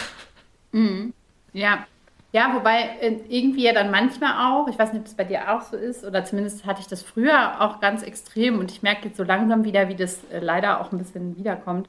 [0.72, 1.14] Mhm.
[1.52, 1.86] Ja.
[2.32, 5.54] Ja, wobei äh, irgendwie ja dann manchmal auch, ich weiß nicht, ob es bei dir
[5.54, 9.06] auch so ist, oder zumindest hatte ich das früher auch ganz extrem und ich merke
[9.06, 11.88] jetzt so langsam wieder, wie das äh, leider auch ein bisschen wiederkommt.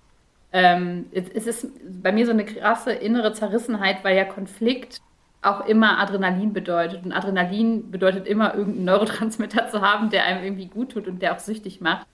[0.53, 1.67] Ähm, es ist
[2.01, 5.01] bei mir so eine krasse innere Zerrissenheit, weil ja Konflikt
[5.41, 7.05] auch immer Adrenalin bedeutet.
[7.05, 11.35] Und Adrenalin bedeutet immer irgendeinen Neurotransmitter zu haben, der einem irgendwie gut tut und der
[11.35, 12.07] auch süchtig macht.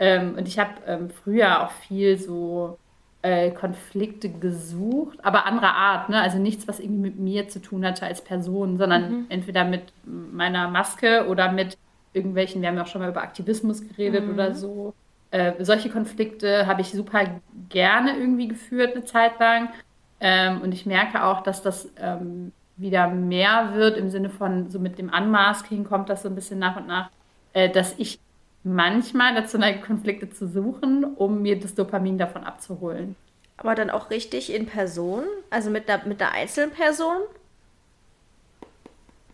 [0.00, 2.78] Ähm, und ich habe ähm, früher auch viel so
[3.22, 6.20] äh, Konflikte gesucht, aber anderer Art, ne?
[6.20, 9.26] Also nichts, was irgendwie mit mir zu tun hatte als Person, sondern mhm.
[9.28, 11.76] entweder mit meiner Maske oder mit
[12.14, 14.32] irgendwelchen, wir haben ja auch schon mal über Aktivismus geredet mhm.
[14.32, 14.94] oder so.
[15.30, 17.20] Äh, solche Konflikte habe ich super
[17.68, 19.68] gerne irgendwie geführt eine Zeit lang.
[20.18, 24.80] Ähm, und ich merke auch, dass das ähm, wieder mehr wird im Sinne von so
[24.80, 27.10] mit dem Unmasking kommt das so ein bisschen nach und nach,
[27.52, 28.18] äh, dass ich
[28.62, 33.16] manchmal dazu neige, Konflikte zu suchen, um mir das Dopamin davon abzuholen.
[33.56, 35.24] Aber dann auch richtig in Person?
[35.50, 37.16] Also mit einer, mit einer einzelnen Person?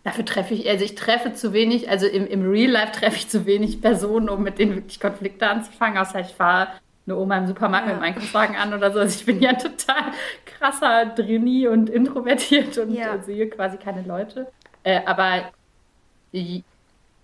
[0.05, 3.29] Dafür treffe ich, also ich treffe zu wenig, also im, im Real Life treffe ich
[3.29, 6.69] zu wenig Personen, um mit denen wirklich Konflikte anzufangen, außer ich fahre
[7.07, 7.95] eine Oma im Supermarkt ja.
[7.95, 9.01] mit dem Einkaufswagen an oder so.
[9.01, 10.13] Also ich bin ja total
[10.45, 13.21] krasser Drini und introvertiert und ja.
[13.23, 14.47] sehe quasi keine Leute.
[14.83, 15.51] Äh, aber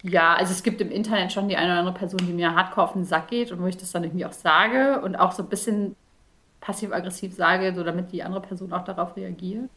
[0.02, 2.86] Ja, also es gibt im Internet schon die eine oder andere Person, die mir hardcore
[2.86, 5.42] auf den Sack geht und wo ich das dann irgendwie auch sage und auch so
[5.42, 5.94] ein bisschen
[6.60, 9.68] passiv-aggressiv sage, so damit die andere Person auch darauf reagiert.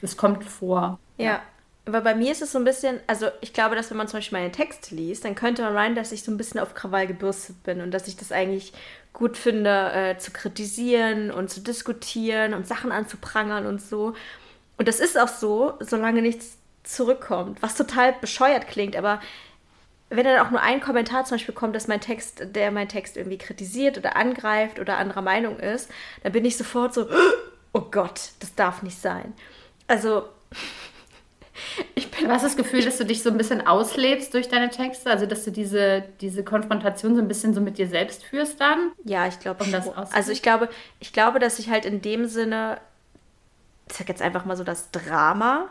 [0.00, 0.98] Das kommt vor.
[1.18, 1.24] Ja.
[1.24, 1.42] ja.
[1.84, 4.18] Aber bei mir ist es so ein bisschen, also ich glaube, dass wenn man zum
[4.18, 7.08] Beispiel meinen Text liest, dann könnte man meinen, dass ich so ein bisschen auf Krawall
[7.08, 8.72] gebürstet bin und dass ich das eigentlich
[9.12, 14.14] gut finde, äh, zu kritisieren und zu diskutieren und Sachen anzuprangern und so.
[14.78, 19.20] Und das ist auch so, solange nichts zurückkommt, was total bescheuert klingt, aber
[20.16, 23.16] wenn dann auch nur ein Kommentar zum Beispiel kommt, dass mein Text, der mein Text
[23.16, 25.90] irgendwie kritisiert oder angreift oder anderer Meinung ist,
[26.22, 27.08] dann bin ich sofort so,
[27.72, 29.32] oh Gott, das darf nicht sein.
[29.88, 30.24] Also,
[31.94, 32.26] ich bin.
[32.26, 35.26] Du hast das Gefühl, dass du dich so ein bisschen auslebst durch deine Texte, also
[35.26, 38.92] dass du diese, diese Konfrontation so ein bisschen so mit dir selbst führst dann?
[39.04, 39.74] Ja, ich glaube um
[40.12, 40.68] Also ich glaube,
[41.00, 42.78] ich glaube, dass ich halt in dem Sinne,
[43.88, 45.68] ich sag jetzt einfach mal so das Drama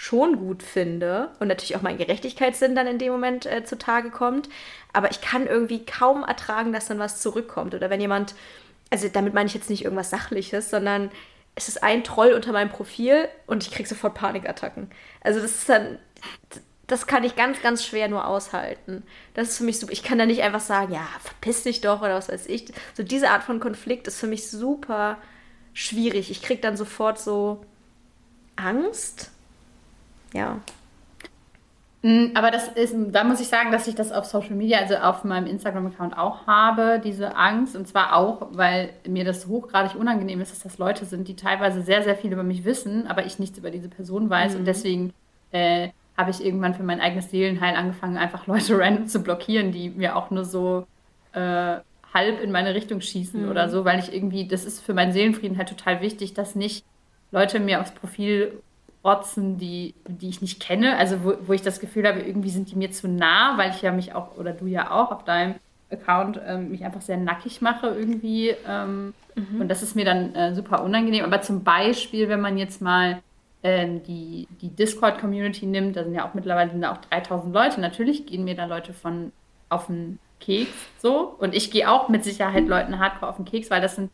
[0.00, 4.48] schon gut finde und natürlich auch mein Gerechtigkeitssinn dann in dem Moment äh, zutage kommt.
[4.94, 7.74] Aber ich kann irgendwie kaum ertragen, dass dann was zurückkommt.
[7.74, 8.34] Oder wenn jemand,
[8.88, 11.10] also damit meine ich jetzt nicht irgendwas Sachliches, sondern
[11.54, 14.90] es ist ein Troll unter meinem Profil und ich kriege sofort Panikattacken.
[15.20, 15.98] Also das ist dann,
[16.86, 19.02] das kann ich ganz, ganz schwer nur aushalten.
[19.34, 19.92] Das ist für mich super.
[19.92, 22.72] Ich kann da nicht einfach sagen, ja, verpiss dich doch oder was weiß ich.
[22.94, 25.18] So diese Art von Konflikt ist für mich super
[25.74, 26.30] schwierig.
[26.30, 27.66] Ich kriege dann sofort so
[28.56, 29.30] Angst
[30.34, 30.60] ja.
[32.02, 34.96] Mm, aber das ist, da muss ich sagen, dass ich das auf Social Media, also
[34.96, 37.76] auf meinem Instagram-Account auch habe, diese Angst.
[37.76, 41.82] Und zwar auch, weil mir das hochgradig unangenehm ist, dass das Leute sind, die teilweise
[41.82, 44.54] sehr, sehr viel über mich wissen, aber ich nichts über diese Person weiß.
[44.54, 44.58] Mhm.
[44.60, 45.12] Und deswegen
[45.52, 49.90] äh, habe ich irgendwann für mein eigenes Seelenheil angefangen, einfach Leute random zu blockieren, die
[49.90, 50.86] mir auch nur so
[51.32, 51.76] äh,
[52.14, 53.50] halb in meine Richtung schießen mhm.
[53.50, 56.84] oder so, weil ich irgendwie, das ist für meinen Seelenfrieden halt total wichtig, dass nicht
[57.30, 58.62] Leute mir aufs Profil
[59.04, 62.70] rotzen, die, die ich nicht kenne, also wo, wo ich das Gefühl habe, irgendwie sind
[62.70, 65.54] die mir zu nah, weil ich ja mich auch, oder du ja auch auf deinem
[65.90, 68.54] Account ähm, mich einfach sehr nackig mache irgendwie.
[68.68, 69.60] Ähm, mhm.
[69.60, 71.24] Und das ist mir dann äh, super unangenehm.
[71.24, 73.22] Aber zum Beispiel, wenn man jetzt mal
[73.62, 77.80] ähm, die, die Discord-Community nimmt, da sind ja auch mittlerweile sind da auch 3000 Leute.
[77.80, 79.32] Natürlich gehen mir da Leute von
[79.68, 81.34] auf den Keks so.
[81.38, 84.10] Und ich gehe auch mit Sicherheit Leuten hardcore auf den Keks, weil das sind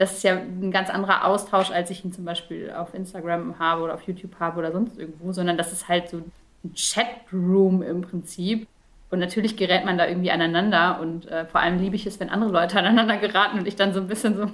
[0.00, 3.82] das ist ja ein ganz anderer Austausch, als ich ihn zum Beispiel auf Instagram habe
[3.82, 8.00] oder auf YouTube habe oder sonst irgendwo, sondern das ist halt so ein Chatroom im
[8.00, 8.66] Prinzip.
[9.10, 12.30] Und natürlich gerät man da irgendwie aneinander und äh, vor allem liebe ich es, wenn
[12.30, 14.46] andere Leute aneinander geraten und ich dann so ein bisschen so,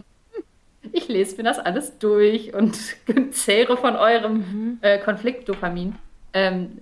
[0.92, 2.76] ich lese mir das alles durch und
[3.30, 4.78] zehre von eurem mhm.
[4.80, 5.94] äh, Konfliktdopamin.
[6.32, 6.80] Ähm,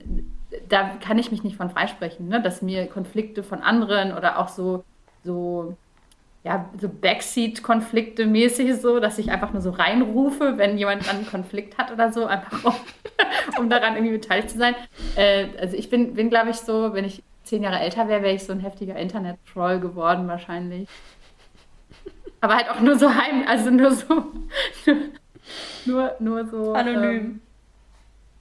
[0.71, 2.41] da kann ich mich nicht von freisprechen, ne?
[2.41, 4.85] dass mir Konflikte von anderen oder auch so,
[5.23, 5.77] so
[6.45, 11.27] ja, so Backseat-Konflikte mäßig so, dass ich einfach nur so reinrufe, wenn jemand dann einen
[11.27, 12.75] Konflikt hat oder so, einfach um,
[13.59, 14.75] um daran irgendwie beteiligt zu sein.
[15.17, 18.35] Äh, also ich bin, bin glaube ich, so, wenn ich zehn Jahre älter wäre, wäre
[18.35, 20.87] ich so ein heftiger Internet-Troll geworden wahrscheinlich.
[22.43, 24.33] Aber halt auch nur so heim, also nur so,
[25.87, 26.75] nur, nur so.
[26.75, 27.11] Anonym.
[27.11, 27.41] Ähm,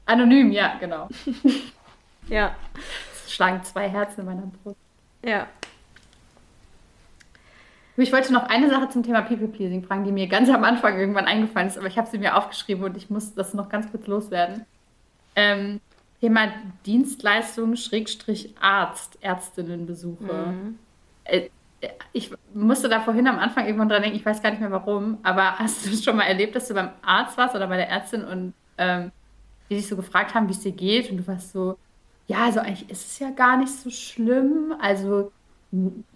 [0.06, 1.08] anonym, ja, genau.
[2.28, 2.54] ja.
[3.14, 4.78] Es schlagen zwei Herzen in meiner Brust.
[5.24, 5.48] Ja.
[7.96, 11.26] Ich wollte noch eine Sache zum Thema People-Pleasing fragen, die mir ganz am Anfang irgendwann
[11.26, 14.08] eingefallen ist, aber ich habe sie mir aufgeschrieben und ich muss das noch ganz kurz
[14.08, 14.66] loswerden.
[15.36, 15.80] Ähm,
[16.20, 16.48] Thema
[16.86, 20.24] Dienstleistung Schrägstrich Arzt, Ärztinnenbesuche.
[20.24, 20.80] Mhm.
[21.26, 21.50] Äh,
[22.14, 25.18] ich musste da vorhin am Anfang irgendwann dran denken, ich weiß gar nicht mehr warum,
[25.22, 28.24] aber hast du schon mal erlebt, dass du beim Arzt warst oder bei der Ärztin
[28.24, 29.12] und ähm,
[29.70, 31.78] die dich so gefragt haben, wie es dir geht und du warst so,
[32.28, 34.74] ja, also eigentlich ist es ja gar nicht so schlimm.
[34.80, 35.32] Also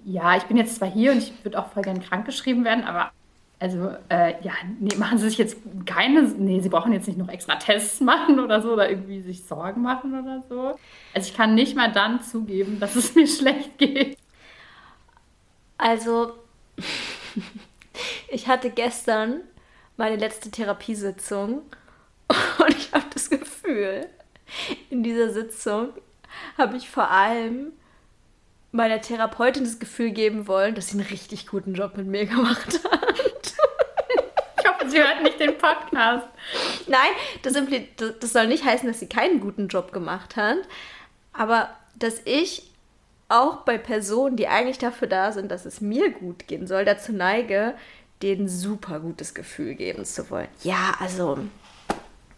[0.05, 3.12] ja, ich bin jetzt zwar hier und ich würde auch voll gerne krankgeschrieben werden, aber
[3.60, 7.30] also, äh, ja, nee, machen Sie sich jetzt keine, nee, Sie brauchen jetzt nicht noch
[7.30, 10.78] extra Tests machen oder so oder irgendwie sich Sorgen machen oder so.
[11.14, 14.18] Also ich kann nicht mal dann zugeben, dass es mir schlecht geht.
[15.80, 16.34] Also,
[18.30, 19.41] ich hatte gestern
[19.95, 21.64] meine letzte Therapiesitzung
[22.60, 24.08] und ich habe das Gefühl,
[24.91, 25.89] in dieser Sitzung
[26.60, 27.72] habe ich vor allem
[28.78, 32.80] meiner Therapeutin das Gefühl geben wollen, dass sie einen richtig guten Job mit mir gemacht
[32.90, 33.54] hat.
[34.60, 36.28] ich hoffe, sie hört nicht den Podcast.
[36.88, 37.10] Nein,
[37.42, 37.56] das,
[38.20, 40.60] das soll nicht heißen, dass sie keinen guten Job gemacht hat,
[41.34, 42.72] aber dass ich
[43.28, 47.12] auch bei Personen, die eigentlich dafür da sind, dass es mir gut gehen soll, dazu
[47.12, 47.74] neige,
[48.22, 50.48] denen super gutes Gefühl geben zu wollen.
[50.64, 51.38] Ja, also,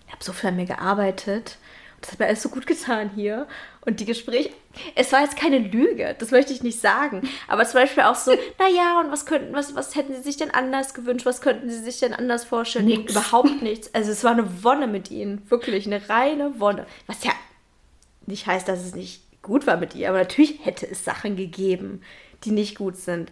[0.07, 1.57] ich habe so viel an mir gearbeitet
[2.01, 3.47] das hat mir alles so gut getan hier.
[3.85, 4.51] Und die Gespräche,
[4.95, 7.27] es war jetzt keine Lüge, das möchte ich nicht sagen.
[7.47, 10.51] Aber zum Beispiel auch so, naja, und was könnten, was, was hätten sie sich denn
[10.51, 11.25] anders gewünscht?
[11.25, 12.85] Was könnten sie sich denn anders vorstellen?
[12.85, 13.11] Nix.
[13.11, 13.93] Überhaupt nichts.
[13.93, 15.49] Also es war eine Wonne mit ihnen.
[15.49, 16.85] Wirklich, eine reine Wonne.
[17.07, 17.31] Was ja
[18.25, 20.09] nicht heißt, dass es nicht gut war mit ihr.
[20.09, 22.01] Aber natürlich hätte es Sachen gegeben,
[22.43, 23.31] die nicht gut sind.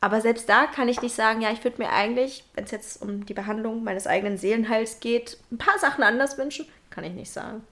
[0.00, 3.02] Aber selbst da kann ich nicht sagen, ja, ich würde mir eigentlich, wenn es jetzt
[3.02, 6.66] um die Behandlung meines eigenen Seelenheils geht, ein paar Sachen anders wünschen.
[6.90, 7.62] Kann ich nicht sagen.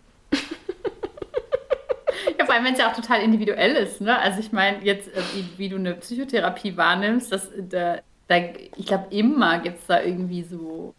[2.39, 4.01] Ja, vor allem, wenn es ja auch total individuell ist.
[4.01, 4.19] Ne?
[4.19, 5.21] Also ich meine, jetzt, äh,
[5.57, 7.99] wie, du eine Psychotherapie wahrnimmst, das, da,
[8.29, 8.37] da,
[8.77, 10.95] ich glaube, immer gibt es da irgendwie so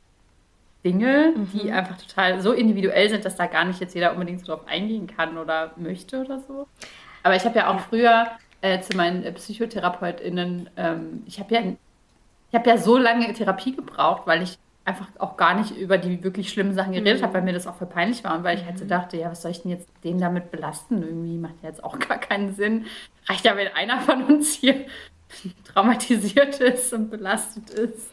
[0.84, 1.50] Dinge, mhm.
[1.54, 4.68] die einfach total so individuell sind, dass da gar nicht jetzt jeder unbedingt so drauf
[4.68, 6.68] eingehen kann oder möchte oder so.
[7.24, 7.86] Aber ich habe ja auch ja.
[7.90, 8.28] früher
[8.62, 14.24] äh, zu meinen äh, PsychotherapeutInnen, ähm, ich habe ja, ich ja so lange Therapie gebraucht,
[14.26, 14.58] weil ich
[14.88, 17.26] einfach auch gar nicht über die wirklich schlimmen Sachen geredet mhm.
[17.26, 18.90] habe, weil mir das auch für peinlich war und weil ich halt so mhm.
[18.90, 21.04] dachte, ja, was soll ich denn jetzt den damit belasten?
[21.04, 22.86] Irgendwie macht ja jetzt auch gar keinen Sinn.
[23.28, 24.86] Reicht ja, wenn einer von uns hier
[25.66, 28.10] traumatisiert ist und belastet ist.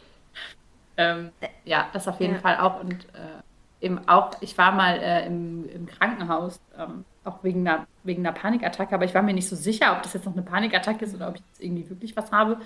[0.97, 1.31] Ähm,
[1.63, 2.39] ja, das auf jeden ja.
[2.41, 2.81] Fall auch.
[2.81, 7.87] Und äh, eben auch, ich war mal äh, im, im, Krankenhaus, ähm, auch wegen einer,
[8.03, 10.43] wegen einer Panikattacke, aber ich war mir nicht so sicher, ob das jetzt noch eine
[10.43, 12.57] Panikattacke ist oder ob ich jetzt irgendwie wirklich was habe.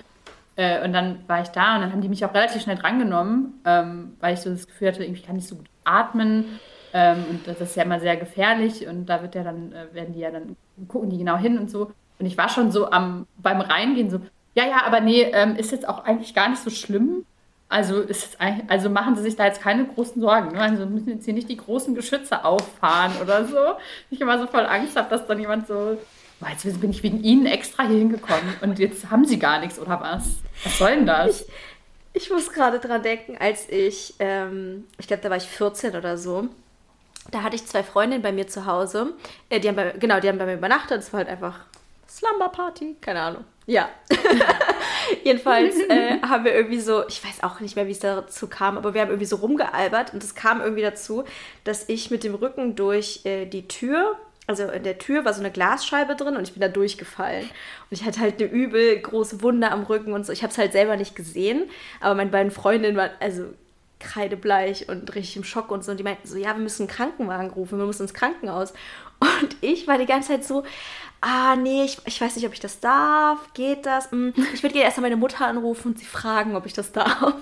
[0.59, 3.61] Äh, und dann war ich da und dann haben die mich auch relativ schnell drangenommen,
[3.63, 6.59] ähm, weil ich so das Gefühl hatte, irgendwie kann ich so gut atmen.
[6.91, 10.13] Ähm, und das ist ja immer sehr gefährlich und da wird ja dann, äh, werden
[10.13, 10.57] die ja dann,
[10.89, 11.91] gucken die genau hin und so.
[12.19, 14.19] Und ich war schon so am, beim Reingehen so,
[14.53, 17.25] ja, ja, aber nee, ähm, ist jetzt auch eigentlich gar nicht so schlimm.
[17.69, 18.37] Also, ist
[18.67, 20.53] also machen Sie sich da jetzt keine großen Sorgen.
[20.53, 20.59] Ne?
[20.59, 23.57] Also müssen jetzt hier nicht die großen Geschütze auffahren oder so.
[24.09, 25.97] Ich immer so voll Angst habe, dass dann jemand so
[26.47, 29.99] jetzt bin ich wegen Ihnen extra hier hingekommen und jetzt haben Sie gar nichts oder
[29.99, 30.37] was?
[30.63, 31.41] Was soll denn das?
[32.13, 35.95] Ich, ich muss gerade dran denken, als ich, ähm, ich glaube, da war ich 14
[35.95, 36.47] oder so.
[37.31, 39.13] Da hatte ich zwei Freundinnen bei mir zu Hause.
[39.49, 40.99] Äh, die haben bei, genau, die haben bei mir übernachtet.
[40.99, 41.59] Es war halt einfach
[42.07, 43.43] Slumber Party, keine Ahnung.
[43.65, 43.89] Ja.
[45.23, 48.77] Jedenfalls äh, haben wir irgendwie so, ich weiß auch nicht mehr, wie es dazu kam,
[48.77, 51.23] aber wir haben irgendwie so rumgealbert und es kam irgendwie dazu,
[51.63, 54.17] dass ich mit dem Rücken durch äh, die Tür
[54.49, 57.43] also in der Tür war so eine Glasscheibe drin und ich bin da durchgefallen.
[57.43, 57.51] Und
[57.91, 60.33] ich hatte halt eine übel große Wunde am Rücken und so.
[60.33, 61.69] Ich habe es halt selber nicht gesehen,
[62.01, 63.43] aber meine beiden Freundinnen waren also
[63.99, 65.91] kreidebleich und richtig im Schock und so.
[65.91, 68.73] Und die meinten so, ja, wir müssen einen Krankenwagen rufen, wir müssen ins Krankenhaus.
[69.19, 70.63] Und ich war die ganze Zeit so,
[71.21, 73.53] ah, nee, ich, ich weiß nicht, ob ich das darf.
[73.53, 74.09] Geht das?
[74.09, 77.35] Hm, ich würde gerne erstmal meine Mutter anrufen und sie fragen, ob ich das darf.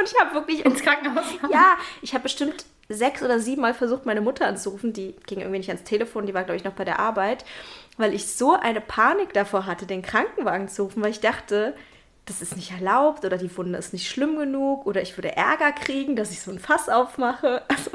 [0.00, 1.26] Und ich habe wirklich ins Krankenhaus.
[1.50, 4.92] Ja, ich habe bestimmt sechs oder sieben Mal versucht, meine Mutter anzurufen.
[4.92, 7.44] Die ging irgendwie nicht ans Telefon, die war, glaube ich, noch bei der Arbeit,
[7.98, 11.74] weil ich so eine Panik davor hatte, den Krankenwagen zu rufen, weil ich dachte,
[12.24, 15.72] das ist nicht erlaubt oder die Wunde ist nicht schlimm genug oder ich würde Ärger
[15.72, 17.62] kriegen, dass ich so ein Fass aufmache.
[17.68, 17.90] Also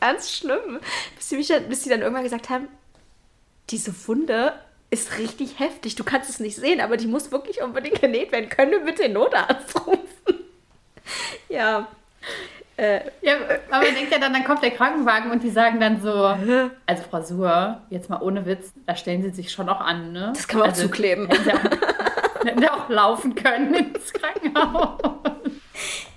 [0.00, 0.78] ganz schlimm.
[1.16, 2.68] Bis sie, mich dann, bis sie dann irgendwann gesagt haben,
[3.70, 4.54] diese Wunde
[4.90, 5.96] ist richtig heftig.
[5.96, 8.48] Du kannst es nicht sehen, aber die muss wirklich unbedingt genäht werden.
[8.48, 10.37] Können wir bitte den Notarzt rufen?
[11.48, 11.88] ja.
[12.76, 13.34] Äh, ja,
[13.70, 16.12] aber man denkt ja dann, dann kommt der Krankenwagen und die sagen dann so,
[16.86, 20.32] also Frau Suhr, jetzt mal ohne Witz, da stellen sie sich schon auch an, ne?
[20.32, 21.26] Das kann man also, auch zukleben.
[21.28, 25.00] Hätten sie auch, hätten sie auch laufen können ins Krankenhaus.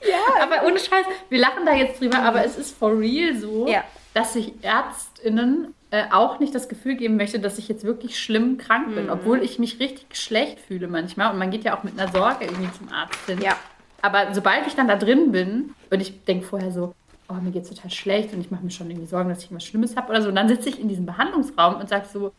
[0.08, 0.44] Ja.
[0.44, 3.84] Aber ohne Scheiß, wir lachen da jetzt drüber, aber es ist for real so, ja.
[4.14, 8.58] dass sich ÄrztInnen äh, auch nicht das Gefühl geben möchte, dass ich jetzt wirklich schlimm
[8.58, 9.12] krank bin, mhm.
[9.12, 11.32] obwohl ich mich richtig schlecht fühle manchmal.
[11.32, 13.42] Und man geht ja auch mit einer Sorge irgendwie zum Arzt hin.
[13.42, 13.58] Ja.
[14.02, 16.96] Aber sobald ich dann da drin bin und ich denke vorher so,
[17.30, 19.46] oh, mir geht es total schlecht und ich mache mir schon irgendwie Sorgen, dass ich
[19.46, 20.30] irgendwas Schlimmes habe oder so.
[20.30, 22.34] Und dann sitze ich in diesem Behandlungsraum und sage so,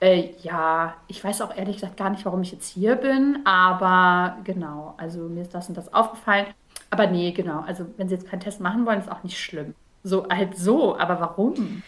[0.00, 4.36] äh, ja, ich weiß auch ehrlich gesagt gar nicht, warum ich jetzt hier bin, aber
[4.44, 6.46] genau, also mir ist das und das aufgefallen.
[6.90, 9.74] Aber nee, genau, also wenn Sie jetzt keinen Test machen wollen, ist auch nicht schlimm.
[10.02, 11.82] So, halt so, aber warum?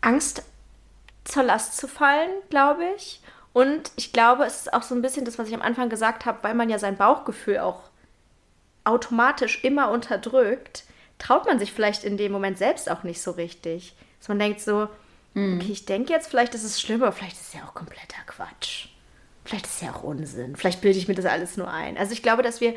[0.00, 0.44] Angst
[1.24, 3.20] zur Last zu fallen, glaube ich.
[3.52, 6.24] Und ich glaube, es ist auch so ein bisschen das, was ich am Anfang gesagt
[6.24, 7.80] habe, weil man ja sein Bauchgefühl auch
[8.84, 10.84] automatisch immer unterdrückt,
[11.18, 13.94] traut man sich vielleicht in dem Moment selbst auch nicht so richtig.
[14.18, 14.88] Dass man denkt so,
[15.34, 15.60] mhm.
[15.60, 18.22] okay, ich denke jetzt, vielleicht ist es schlimm, aber vielleicht ist es ja auch kompletter
[18.26, 18.88] Quatsch.
[19.44, 20.56] Vielleicht ist es ja auch Unsinn.
[20.56, 21.96] Vielleicht bilde ich mir das alles nur ein.
[21.98, 22.74] Also ich glaube, dass wir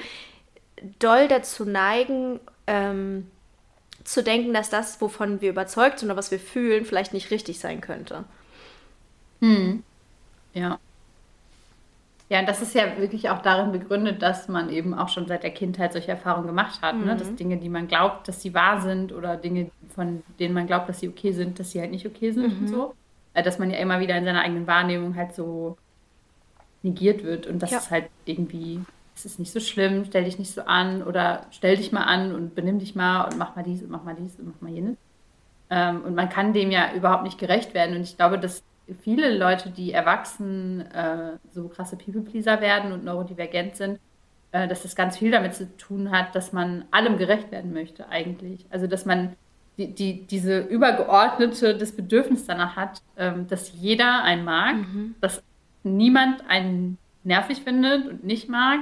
[0.99, 3.29] doll dazu neigen, ähm,
[4.03, 7.59] zu denken, dass das, wovon wir überzeugt sind oder was wir fühlen, vielleicht nicht richtig
[7.59, 8.23] sein könnte.
[9.39, 9.83] Mhm.
[10.55, 10.79] Ja.
[12.27, 15.43] Ja, und das ist ja wirklich auch darin begründet, dass man eben auch schon seit
[15.43, 16.95] der Kindheit solche Erfahrungen gemacht hat.
[16.95, 17.05] Mhm.
[17.05, 17.15] Ne?
[17.15, 17.35] Dass mhm.
[17.35, 20.99] Dinge, die man glaubt, dass sie wahr sind oder Dinge, von denen man glaubt, dass
[20.99, 22.61] sie okay sind, dass sie halt nicht okay sind mhm.
[22.61, 22.95] und so.
[23.35, 25.77] Äh, dass man ja immer wieder in seiner eigenen Wahrnehmung halt so
[26.81, 27.79] negiert wird und das ja.
[27.79, 28.79] ist halt irgendwie,
[29.15, 32.33] es ist nicht so schlimm, stell dich nicht so an oder stell dich mal an
[32.33, 34.71] und benimm dich mal und mach mal dies und mach mal dies und mach mal
[34.71, 34.95] jenes.
[35.69, 38.63] Ähm, und man kann dem ja überhaupt nicht gerecht werden und ich glaube, dass
[39.01, 43.99] viele Leute, die erwachsen äh, so krasse People-Pleaser werden und neurodivergent sind,
[44.51, 48.09] äh, dass das ganz viel damit zu tun hat, dass man allem gerecht werden möchte
[48.09, 48.65] eigentlich.
[48.69, 49.35] Also dass man
[49.77, 55.15] die, die, diese übergeordnete, das Bedürfnis danach hat, ähm, dass jeder einen mag, mhm.
[55.19, 55.43] dass
[55.83, 58.79] niemand einen nervig findet und nicht mag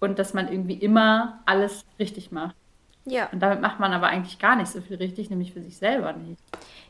[0.00, 2.56] und dass man irgendwie immer alles richtig macht.
[3.06, 3.28] Ja.
[3.32, 6.12] Und damit macht man aber eigentlich gar nicht so viel richtig, nämlich für sich selber
[6.14, 6.40] nicht.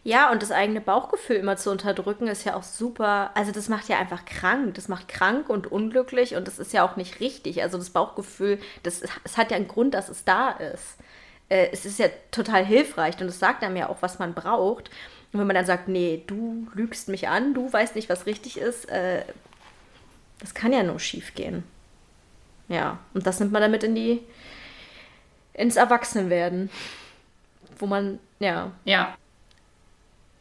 [0.04, 3.30] Ja, und das eigene Bauchgefühl immer zu unterdrücken, ist ja auch super.
[3.34, 4.74] Also, das macht ja einfach krank.
[4.74, 7.62] Das macht krank und unglücklich und das ist ja auch nicht richtig.
[7.62, 10.98] Also, das Bauchgefühl, das, es hat ja einen Grund, dass es da ist.
[11.48, 14.90] Äh, es ist ja total hilfreich und es sagt einem ja auch, was man braucht.
[15.32, 18.56] Und wenn man dann sagt, nee, du lügst mich an, du weißt nicht, was richtig
[18.58, 19.22] ist, äh,
[20.38, 21.64] das kann ja nur schief gehen.
[22.68, 24.20] Ja, und das nimmt man damit in die,
[25.54, 26.70] ins Erwachsenwerden.
[27.78, 28.72] Wo man, ja.
[28.84, 29.16] Ja.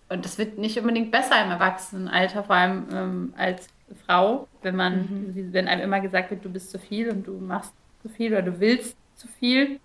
[0.10, 3.68] Und das wird nicht unbedingt besser im Erwachsenenalter, vor allem ähm, als
[4.06, 5.54] Frau, wenn man, mhm.
[5.54, 8.42] wenn einem immer gesagt wird, du bist zu viel und du machst zu viel oder
[8.42, 9.80] du willst zu viel.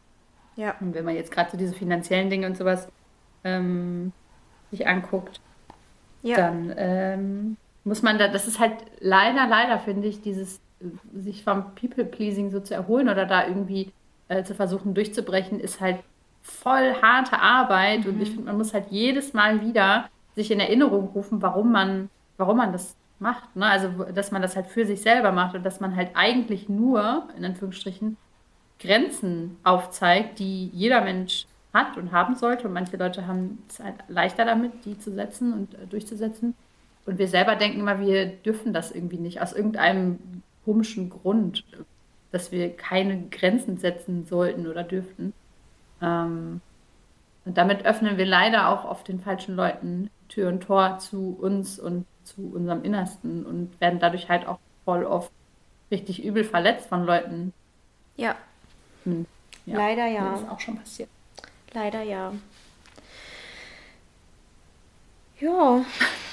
[0.56, 0.74] Ja.
[0.80, 2.88] Und wenn man jetzt gerade so diese finanziellen Dinge und sowas
[3.44, 4.12] ähm,
[4.70, 5.40] sich anguckt,
[6.22, 6.36] ja.
[6.36, 10.60] dann ähm, muss man da, das ist halt leider, leider, finde ich, dieses
[11.14, 13.92] sich vom People-Pleasing so zu erholen oder da irgendwie
[14.28, 15.98] äh, zu versuchen durchzubrechen, ist halt
[16.42, 18.12] voll harte Arbeit mhm.
[18.12, 22.10] und ich finde, man muss halt jedes Mal wieder sich in Erinnerung rufen, warum man,
[22.36, 23.56] warum man das macht.
[23.56, 23.66] Ne?
[23.66, 27.28] Also, dass man das halt für sich selber macht und dass man halt eigentlich nur,
[27.36, 28.16] in Anführungsstrichen,
[28.80, 32.68] Grenzen aufzeigt, die jeder Mensch hat und haben sollte.
[32.68, 36.54] Und manche Leute haben es halt leichter damit, die zu setzen und äh, durchzusetzen.
[37.04, 41.64] Und wir selber denken immer, wir dürfen das irgendwie nicht, aus irgendeinem komischen Grund,
[42.30, 45.32] dass wir keine Grenzen setzen sollten oder dürften.
[46.02, 46.60] Ähm,
[47.44, 51.78] und damit öffnen wir leider auch oft den falschen Leuten Tür und Tor zu uns
[51.78, 55.32] und zu unserem Innersten und werden dadurch halt auch voll oft
[55.90, 57.54] richtig übel verletzt von Leuten.
[58.16, 58.36] Ja.
[59.04, 59.26] Hm.
[59.64, 59.76] ja.
[59.78, 60.30] Leider ja.
[60.32, 61.08] Das ist auch schon passiert.
[61.72, 62.32] Leider ja.
[65.40, 65.84] Ja.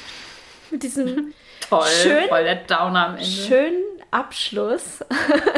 [0.72, 3.26] Mit diesem Toll, schön, voll der Downer am Ende.
[3.26, 5.04] schönen Abschluss,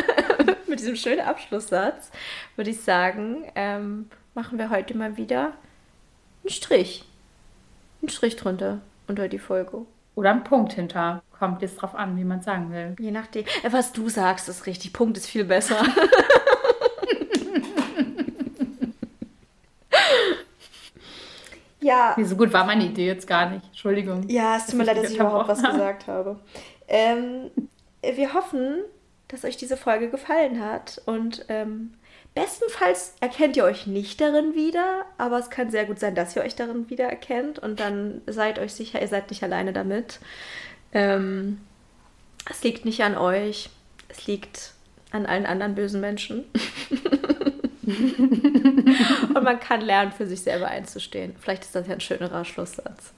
[0.67, 2.09] mit diesem schönen Abschlusssatz,
[2.55, 5.53] würde ich sagen, ähm, machen wir heute mal wieder
[6.43, 7.05] einen Strich.
[8.01, 9.85] Einen Strich drunter unter die Folge.
[10.15, 11.21] Oder einen Punkt hinter.
[11.37, 12.95] Kommt jetzt drauf an, wie man sagen will.
[12.97, 13.45] Je nachdem.
[13.61, 14.91] Äh, was du sagst, ist richtig.
[14.91, 15.77] Punkt ist viel besser.
[21.79, 22.15] ja.
[22.17, 23.67] Nee, so gut war meine Idee jetzt gar nicht.
[23.67, 24.27] Entschuldigung.
[24.27, 26.39] Ja, es tut mir leid, dass ich überhaupt was gesagt habe.
[26.87, 27.51] Ähm,
[28.01, 28.83] wir hoffen,
[29.27, 31.93] dass euch diese Folge gefallen hat und ähm,
[32.33, 36.43] bestenfalls erkennt ihr euch nicht darin wieder, aber es kann sehr gut sein, dass ihr
[36.43, 40.19] euch darin wiedererkennt und dann seid euch sicher, ihr seid nicht alleine damit.
[40.93, 41.59] Ähm,
[42.49, 43.69] es liegt nicht an euch,
[44.07, 44.73] es liegt
[45.11, 46.45] an allen anderen bösen Menschen.
[47.83, 51.35] und man kann lernen, für sich selber einzustehen.
[51.39, 53.13] Vielleicht ist das ja ein schönerer Schlusssatz.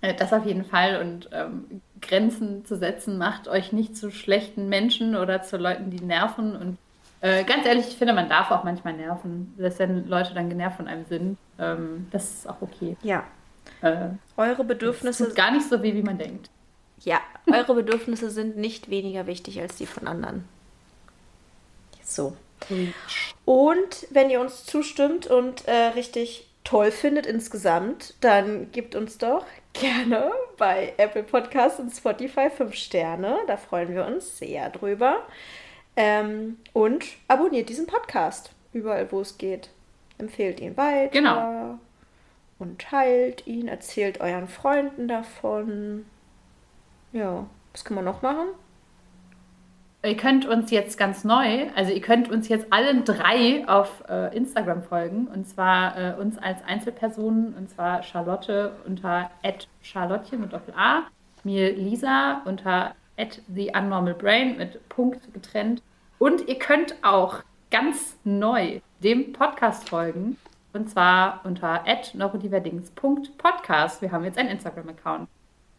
[0.00, 4.68] Äh, das auf jeden Fall und ähm, Grenzen zu setzen macht euch nicht zu schlechten
[4.68, 6.56] Menschen oder zu Leuten, die nerven.
[6.56, 6.78] Und
[7.20, 10.76] äh, ganz ehrlich, ich finde, man darf auch manchmal nerven, dass wenn Leute dann genervt
[10.76, 11.38] von einem sind.
[11.58, 12.96] Ähm, das ist auch okay.
[13.02, 13.24] Ja.
[13.80, 16.50] Äh, eure Bedürfnisse sind gar nicht so weh, wie man denkt.
[17.00, 17.20] Ja,
[17.50, 20.44] eure Bedürfnisse sind nicht weniger wichtig als die von anderen.
[22.02, 22.36] So.
[23.44, 29.44] Und wenn ihr uns zustimmt und äh, richtig toll findet insgesamt, dann gebt uns doch
[29.80, 33.38] gerne bei Apple Podcasts und Spotify 5 Sterne.
[33.46, 35.20] Da freuen wir uns sehr drüber.
[35.96, 39.70] Ähm, und abonniert diesen Podcast überall, wo es geht.
[40.18, 41.12] Empfehlt ihn weiter.
[41.12, 41.78] Genau.
[42.58, 46.06] Und teilt ihn, erzählt euren Freunden davon.
[47.12, 48.48] Ja, was kann man noch machen?
[50.06, 54.36] Ihr könnt uns jetzt ganz neu, also ihr könnt uns jetzt allen drei auf äh,
[54.36, 59.32] Instagram folgen und zwar äh, uns als Einzelpersonen und zwar Charlotte unter
[59.82, 61.02] @charlottchen mit Doppel A,
[61.42, 65.82] mir Lisa unter @theunnormalbrain mit Punkt getrennt
[66.20, 67.42] und ihr könnt auch
[67.72, 70.36] ganz neu dem Podcast folgen
[70.72, 71.82] und zwar unter
[72.14, 74.02] neurodiverdings.podcast.
[74.02, 75.28] Wir haben jetzt einen Instagram-Account.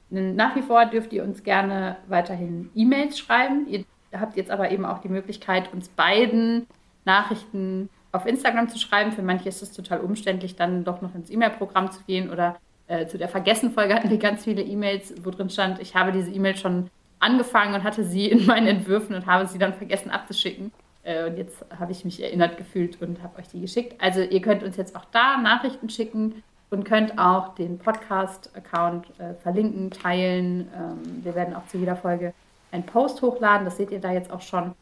[0.09, 3.67] Nach wie vor dürft ihr uns gerne weiterhin E-Mails schreiben.
[3.67, 6.67] Ihr habt jetzt aber eben auch die Möglichkeit, uns beiden
[7.05, 9.11] Nachrichten auf Instagram zu schreiben.
[9.11, 12.57] Für manche ist es total umständlich, dann doch noch ins E-Mail-Programm zu gehen oder
[12.87, 16.31] äh, zu der Vergessen-Folge hatten wir ganz viele E-Mails, wo drin stand, ich habe diese
[16.31, 16.89] E-Mail schon
[17.19, 20.71] angefangen und hatte sie in meinen Entwürfen und habe sie dann vergessen abzuschicken.
[21.03, 23.95] Äh, und jetzt habe ich mich erinnert gefühlt und habe euch die geschickt.
[24.01, 29.33] Also ihr könnt uns jetzt auch da Nachrichten schicken und könnt auch den Podcast-Account äh,
[29.41, 30.67] verlinken, teilen.
[30.75, 32.33] Ähm, wir werden auch zu jeder Folge
[32.71, 33.65] einen Post hochladen.
[33.65, 34.73] Das seht ihr da jetzt auch schon.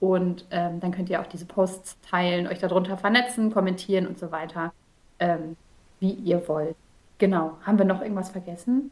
[0.00, 4.32] Und ähm, dann könnt ihr auch diese Posts teilen, euch darunter vernetzen, kommentieren und so
[4.32, 4.72] weiter.
[5.18, 5.56] Ähm,
[6.00, 6.76] wie ihr wollt.
[7.18, 7.58] Genau.
[7.66, 8.90] Haben wir noch irgendwas vergessen?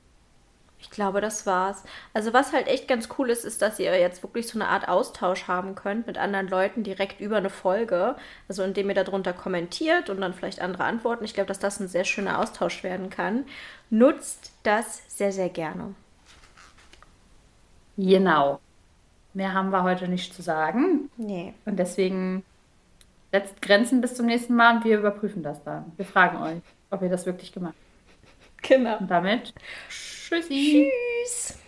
[0.80, 1.82] Ich glaube, das war's.
[2.14, 4.88] Also was halt echt ganz cool ist, ist, dass ihr jetzt wirklich so eine Art
[4.88, 8.14] Austausch haben könnt mit anderen Leuten direkt über eine Folge.
[8.48, 11.24] Also indem ihr darunter kommentiert und dann vielleicht andere antworten.
[11.24, 13.44] Ich glaube, dass das ein sehr schöner Austausch werden kann.
[13.90, 15.94] Nutzt das sehr, sehr gerne.
[17.98, 18.60] Genau.
[19.34, 21.10] Mehr haben wir heute nicht zu sagen.
[21.16, 21.52] Nee.
[21.66, 22.44] Und deswegen
[23.32, 25.92] setzt Grenzen bis zum nächsten Mal und wir überprüfen das dann.
[25.96, 28.68] Wir fragen euch, ob ihr das wirklich gemacht habt.
[28.68, 28.98] Genau.
[28.98, 29.52] Und damit
[29.88, 30.90] Tschüssi.
[31.24, 31.58] Tschüss.